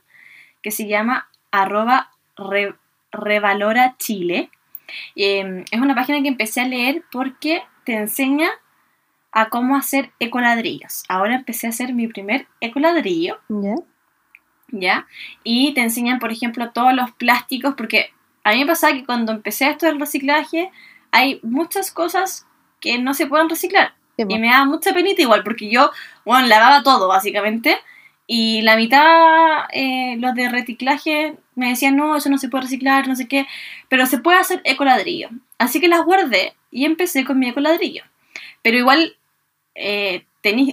[0.62, 2.76] que se llama arroba re-
[3.16, 4.50] revalora Chile.
[5.16, 8.50] Eh, es una página que empecé a leer porque te enseña
[9.32, 11.04] a cómo hacer ecoladrillos.
[11.10, 13.76] Ahora empecé a hacer mi primer ecoladrillo, ¿Ya?
[14.70, 15.08] ¿ya?
[15.44, 18.12] Y te enseñan, por ejemplo, todos los plásticos, porque
[18.44, 20.72] a mí me pasaba que cuando empecé esto del reciclaje,
[21.12, 22.48] hay muchas cosas
[22.80, 23.94] que no se pueden reciclar.
[24.18, 24.24] Sí.
[24.28, 25.92] Y me daba mucha penita igual, porque yo,
[26.24, 27.78] bueno, lavaba todo, básicamente,
[28.28, 33.08] Y la mitad, eh, los de reciclaje, me decían, no, eso no se puede reciclar,
[33.08, 33.46] no sé qué,
[33.88, 35.30] pero se puede hacer ecoladrillo.
[35.58, 38.04] Así que las guardé y empecé con mi ecoladrillo.
[38.62, 39.16] Pero igual
[39.76, 40.26] eh,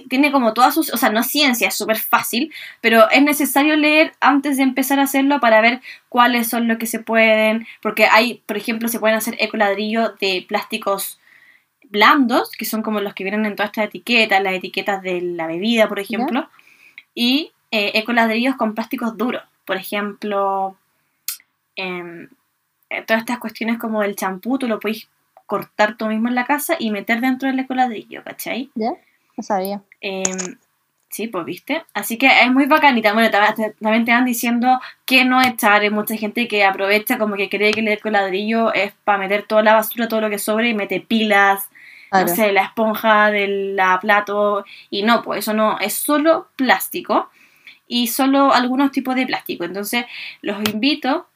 [0.09, 3.75] tiene como todas sus, o sea, no es ciencia, es súper fácil, pero es necesario
[3.75, 8.05] leer antes de empezar a hacerlo para ver cuáles son los que se pueden, porque
[8.05, 11.19] hay, por ejemplo, se pueden hacer ecoladrillo de plásticos
[11.89, 15.47] blandos, que son como los que vienen en todas estas etiquetas, las etiquetas de la
[15.47, 16.49] bebida, por ejemplo,
[17.13, 20.77] y eh, ecoladrillos con plásticos duros, por ejemplo,
[21.75, 22.29] em,
[22.89, 25.07] eh, todas estas cuestiones como el champú, tú lo puedes
[25.45, 28.69] cortar tú mismo en la casa y meter dentro del ecoladrillo, ¿cachai?
[28.75, 28.91] ¿Ya?
[29.35, 29.81] No sabía.
[30.01, 30.57] Em,
[31.09, 31.83] sí, pues viste.
[31.93, 33.13] Así que es muy bacanita.
[33.13, 35.81] Bueno, también te van diciendo que no echar.
[35.81, 39.63] Hay mucha gente que aprovecha como que cree que el ecoladrillo es para meter toda
[39.63, 41.69] la basura, todo lo que sobre y mete pilas,
[42.21, 44.65] no sé, la esponja del plato.
[44.89, 47.29] Y no, pues eso no, es solo plástico
[47.87, 49.63] y solo algunos tipos de plástico.
[49.63, 50.05] Entonces,
[50.41, 51.27] los invito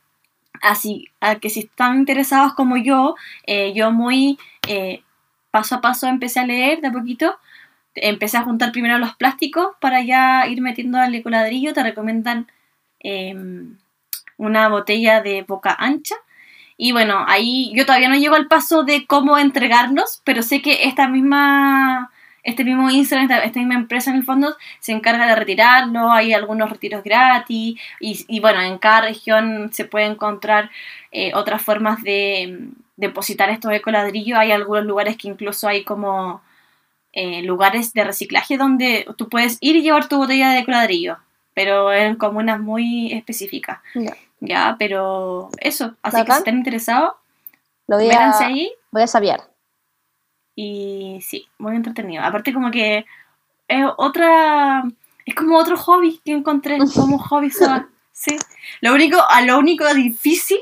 [0.62, 3.16] así a que si están interesados como yo,
[3.46, 5.04] eh, yo muy eh,
[5.52, 7.38] paso a paso empecé a leer de a poquito.
[7.96, 11.74] Empecé a juntar primero los plásticos para ya ir metiendo al ecoladrillo.
[11.74, 12.48] Te recomiendan
[13.00, 13.78] em,
[14.38, 16.16] una botella de boca ancha
[16.78, 20.84] y bueno, ahí yo todavía no llego al paso de cómo entregarlos, pero sé que
[20.84, 22.12] esta misma,
[22.44, 26.70] este mismo Instagram, esta, misma empresa en el fondo, se encarga de retirarlo, hay algunos
[26.70, 30.70] retiros gratis, y, bueno, en cada región se puede encontrar
[31.12, 34.38] eh, otras formas de mm, depositar estos ecoladrillos.
[34.38, 36.42] Hay algunos lugares que incluso hay como
[37.12, 41.18] eh, lugares de reciclaje donde tú puedes ir y llevar tu botella de ecoladrillo,
[41.56, 43.80] pero en comunas muy específicas.
[44.40, 45.96] Ya, pero eso.
[46.02, 47.14] Así que si están interesados,
[47.88, 48.72] lo voy a, ahí.
[48.92, 49.42] Voy a saber.
[50.56, 52.24] Y sí, muy entretenido.
[52.24, 53.06] Aparte como que
[53.68, 54.84] es otra...
[55.26, 57.52] Es como otro hobby que encontré como hobby.
[58.12, 58.38] sí.
[58.82, 60.60] Lo único, a lo único difícil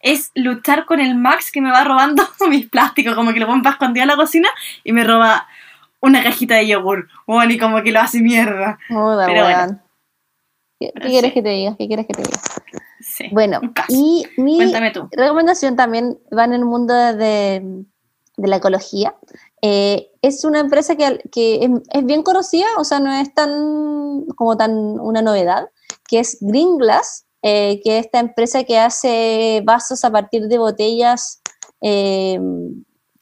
[0.00, 3.68] es luchar con el Max que me va robando mis plásticos, como que lo pongo
[3.68, 4.48] escondido en la cocina
[4.84, 5.48] y me roba
[6.00, 7.08] una cajita de yogur.
[7.26, 8.78] Bueno, y como que lo hace mierda.
[8.88, 9.80] Pero bueno.
[10.78, 11.76] ¿Qué, quieres que te diga?
[11.78, 12.38] ¿Qué quieres que te diga?
[13.32, 14.72] Bueno, y mi
[15.12, 17.84] recomendación también va en el mundo de,
[18.36, 19.14] la ecología.
[19.62, 24.72] Eh, es una empresa que, es, bien conocida, o sea, no es tan como tan
[25.00, 25.70] una novedad,
[26.08, 30.58] que es Green Glass, eh, que es esta empresa que hace vasos a partir de
[30.58, 31.40] botellas
[31.80, 32.38] eh,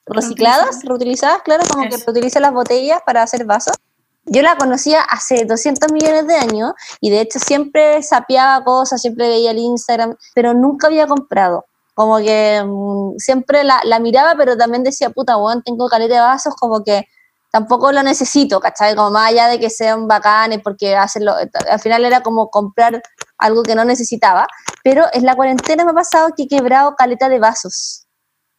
[0.07, 3.77] recicladas, reutilizadas, claro, como que reutiliza las botellas para hacer vasos
[4.25, 9.29] yo la conocía hace 200 millones de años y de hecho siempre sapeaba cosas, siempre
[9.29, 11.65] veía el Instagram, pero nunca había comprado.
[11.95, 16.55] Como que mm, siempre la, miraba, pero también decía, puta, weón, tengo caleta de vasos,
[16.55, 17.07] como que
[17.51, 18.95] tampoco lo necesito, ¿cachai?
[18.97, 21.35] Como más allá de que sean bacanes, porque hacerlo,
[21.71, 23.03] al final era como comprar
[23.39, 24.47] algo que no necesitaba,
[24.83, 28.07] pero en la cuarentena me ha pasado que he quebrado caleta de vasos.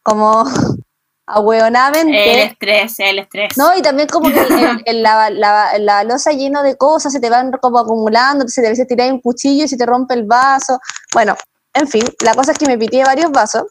[0.03, 0.43] Como
[1.26, 2.34] ahueonadamente.
[2.34, 3.57] El estrés, el estrés.
[3.57, 4.45] No, y también como que
[4.86, 8.86] en, la, la, losa lleno de cosas se te van como acumulando, se te a
[8.86, 10.80] tirar un cuchillo y se te rompe el vaso.
[11.13, 11.36] Bueno,
[11.74, 13.63] en fin, la cosa es que me pité varios vasos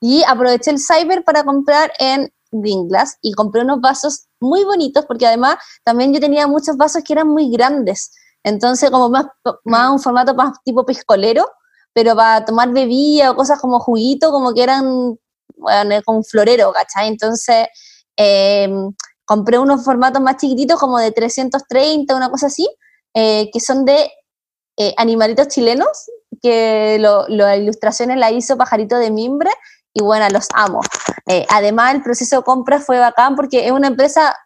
[0.00, 5.04] y aproveché el cyber para comprar en Green Glass y compré unos vasos muy bonitos
[5.06, 8.12] porque además también yo tenía muchos vasos que eran muy grandes.
[8.42, 9.26] Entonces, como más,
[9.64, 11.46] más un formato más tipo piscolero,
[11.92, 15.18] pero para tomar bebida o cosas como juguito, como que eran
[15.64, 17.08] bueno, con un florero, ¿cachai?
[17.08, 17.66] Entonces,
[18.16, 18.68] eh,
[19.24, 22.68] compré unos formatos más chiquititos, como de 330, una cosa así,
[23.14, 24.10] eh, que son de
[24.76, 26.10] eh, animalitos chilenos,
[26.42, 29.50] que las ilustraciones la hizo Pajarito de Mimbre,
[29.94, 30.80] y bueno, los amo.
[31.48, 34.36] además, el proceso de compra fue bacán porque es una empresa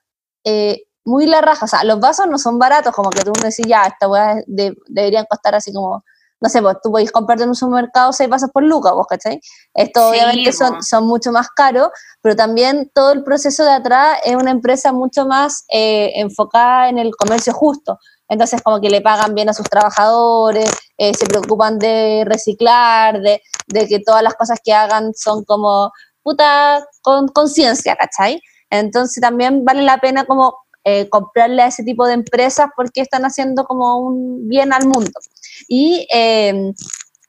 [1.05, 3.67] muy la raja, o sea, los vasos no son baratos, como que tú me decís,
[3.67, 6.05] ya, esta weá deberían costar así como
[6.41, 9.41] no sé, pues tú podéis comprarte en un supermercado seis vasos por lucas, vos, ¿cachai?
[9.75, 11.89] Esto obviamente son, son mucho más caros,
[12.23, 16.99] pero también todo el proceso de atrás es una empresa mucho más eh, enfocada en
[16.99, 17.99] el comercio justo.
[18.29, 23.43] Entonces, como que le pagan bien a sus trabajadores, eh, se preocupan de reciclar, de,
[23.67, 25.91] de, que todas las cosas que hagan son como
[26.23, 28.41] puta con conciencia, ¿cachai?
[28.71, 33.23] Entonces también vale la pena como eh, comprarle a ese tipo de empresas porque están
[33.25, 35.11] haciendo como un bien al mundo.
[35.67, 36.73] Y, eh,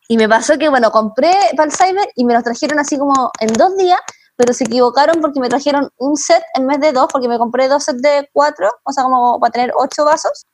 [0.07, 1.31] y me pasó que, bueno, compré
[1.71, 3.99] Cyber y me los trajeron así como en dos días,
[4.35, 7.67] pero se equivocaron porque me trajeron un set en vez de dos, porque me compré
[7.67, 10.45] dos sets de cuatro, o sea, como para tener ocho vasos.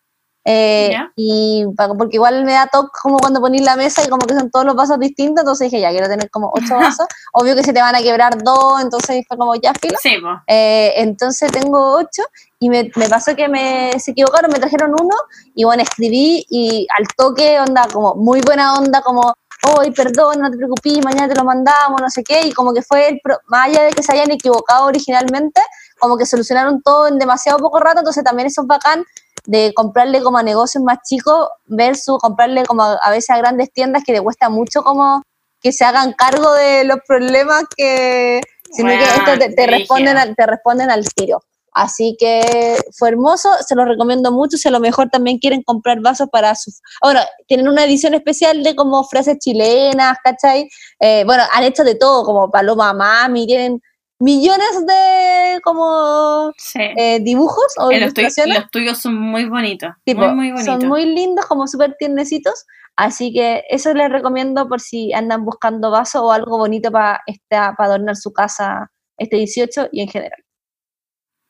[0.47, 1.65] Eh, y
[1.97, 4.63] porque igual me da toque como cuando ponís la mesa y como que son todos
[4.63, 7.07] los vasos distintos, entonces dije, ya, quiero tener como ocho vasos.
[7.33, 9.97] Obvio que se te van a quebrar dos, entonces fue como, ya, filo.
[10.01, 10.15] Sí.
[10.47, 12.21] Eh, entonces tengo ocho
[12.59, 15.15] y me, me pasó que me se equivocaron, me trajeron uno
[15.55, 19.33] y bueno, escribí y al toque, onda, como muy buena onda, como,
[19.77, 22.83] hoy perdón, no te preocupes, mañana te lo mandamos, no sé qué, y como que
[22.83, 25.59] fue, el pro- más allá de que se hayan equivocado originalmente,
[26.05, 29.03] como que solucionaron todo en demasiado poco rato, entonces también eso es bacán
[29.45, 33.71] de comprarle como a negocios más chicos versus comprarle como a, a veces a grandes
[33.73, 35.21] tiendas que le cuesta mucho como
[35.61, 38.41] que se hagan cargo de los problemas que
[38.71, 41.41] sino que Weón, esto te, te responden al, te responden al tiro.
[41.71, 44.57] Así que fue hermoso, se lo recomiendo mucho.
[44.57, 46.81] Si a lo mejor también quieren comprar vasos para sus.
[47.01, 50.69] Bueno, tienen una edición especial de como frases chilenas, ¿cachai?
[50.99, 53.81] Eh, bueno, han hecho de todo, como Paloma Mami, tienen
[54.19, 56.79] millones de como Sí.
[56.97, 58.59] eh, dibujos o Eh, ilustraciones.
[58.59, 59.91] los tuyos son muy bonitos.
[60.03, 60.79] Tipo, muy, muy bonitos.
[60.81, 62.65] son muy lindos, como súper tiernecitos.
[62.97, 67.75] Así que eso les recomiendo por si andan buscando vasos o algo bonito para para
[67.77, 70.43] adornar su casa este 18 y en general.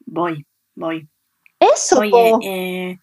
[0.08, 1.08] Voy, voy.
[1.60, 3.00] Eso, Oye, eh,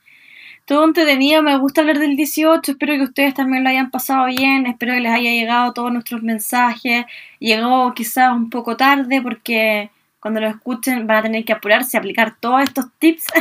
[0.64, 4.66] todo entretenido, me gusta hablar del 18, espero que ustedes también lo hayan pasado bien,
[4.66, 7.04] espero que les haya llegado todos nuestros mensajes,
[7.38, 9.90] llegó quizás un poco tarde porque
[10.20, 13.26] cuando lo escuchen van a tener que apurarse a aplicar todos estos tips.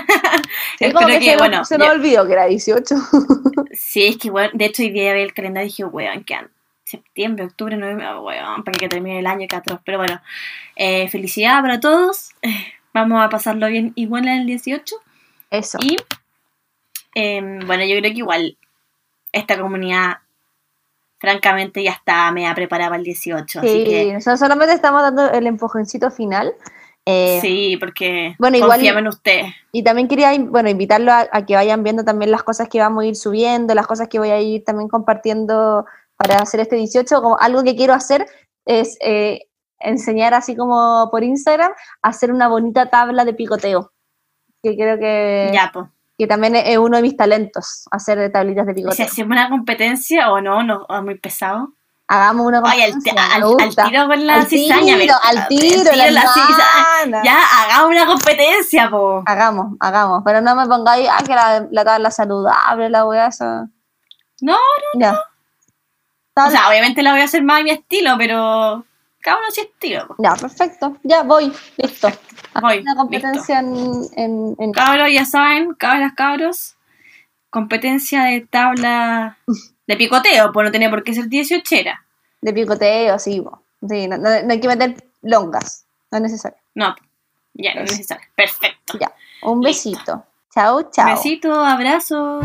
[0.80, 2.96] Sí, como espero que que, se, bueno, se nos olvidó que era 18.
[3.72, 6.50] sí, es que bueno, de hecho hoy día vi el calendario y dije, weón, quedan
[6.84, 10.20] septiembre, octubre, noviembre, weón, para que termine el año que atroz, pero bueno,
[10.76, 12.32] eh, felicidad para todos,
[12.94, 14.96] vamos a pasarlo bien igual en el 18.
[15.52, 15.78] Eso.
[15.82, 15.98] Y
[17.14, 18.58] em, bueno, yo creo que igual
[19.32, 20.18] esta comunidad,
[21.20, 23.60] francamente, ya está media preparada para el 18.
[23.60, 26.54] Así Sí, que nosotros solamente estamos dando el empujoncito final.
[27.06, 29.54] Eh, sí, porque bueno, igual- en ustedes.
[29.72, 33.04] Y también quería, bueno, invitarlo a, a que vayan viendo también las cosas que vamos
[33.04, 35.86] a ir subiendo, las cosas que voy a ir también compartiendo
[36.16, 37.22] para hacer este 18.
[37.22, 38.28] Como algo que quiero hacer
[38.66, 39.48] es eh,
[39.80, 41.72] enseñar así como por Instagram,
[42.04, 43.92] hacer una bonita tabla de picoteo.
[44.62, 45.88] Que creo que, ya, pues.
[46.22, 49.06] Que también es uno de mis talentos, hacer de tablitas de Si picoteo.
[49.06, 51.70] hacemos una competencia o no, no, o es muy pesado.
[52.08, 54.98] Hagamos una Ay, al, competencia, al- me al tiro con la Al cizaña.
[54.98, 57.24] tiro, me- al tiro, la la cizaña.
[57.24, 59.24] Ya, hagamos una competencia, po.
[59.26, 63.68] Hagamos, hagamos, pero no me pongáis, ah, que la, la tabla saludable, la weá, esa.
[64.42, 64.58] No,
[64.96, 65.20] Ya.
[66.36, 68.86] O sea, obviamente la voy a hacer más a mi estilo, pero
[69.22, 70.08] cada uno su estilo.
[70.08, 70.16] po.
[70.18, 70.98] Ya, perfecto.
[71.04, 72.10] Ya voy, listo.
[72.60, 76.76] Voy, Una competencia en, en, en- Cabros, ya saben, cabras, cabros,
[77.50, 79.38] competencia de tabla
[79.88, 82.04] de picoteo, pues no tenía por qué ser 18 era.
[82.42, 83.44] de picoteo, sí,
[83.88, 86.58] sí no, no- no hay que meter longas, no es necesario.
[86.76, 86.96] No,
[87.54, 88.28] ya no es necesario.
[88.36, 88.98] Perfecto.
[89.00, 89.14] Ya,
[89.44, 89.92] un Listo.
[89.92, 90.26] besito.
[90.54, 91.10] Chao, chao.
[91.16, 92.44] Besitos, abrazos.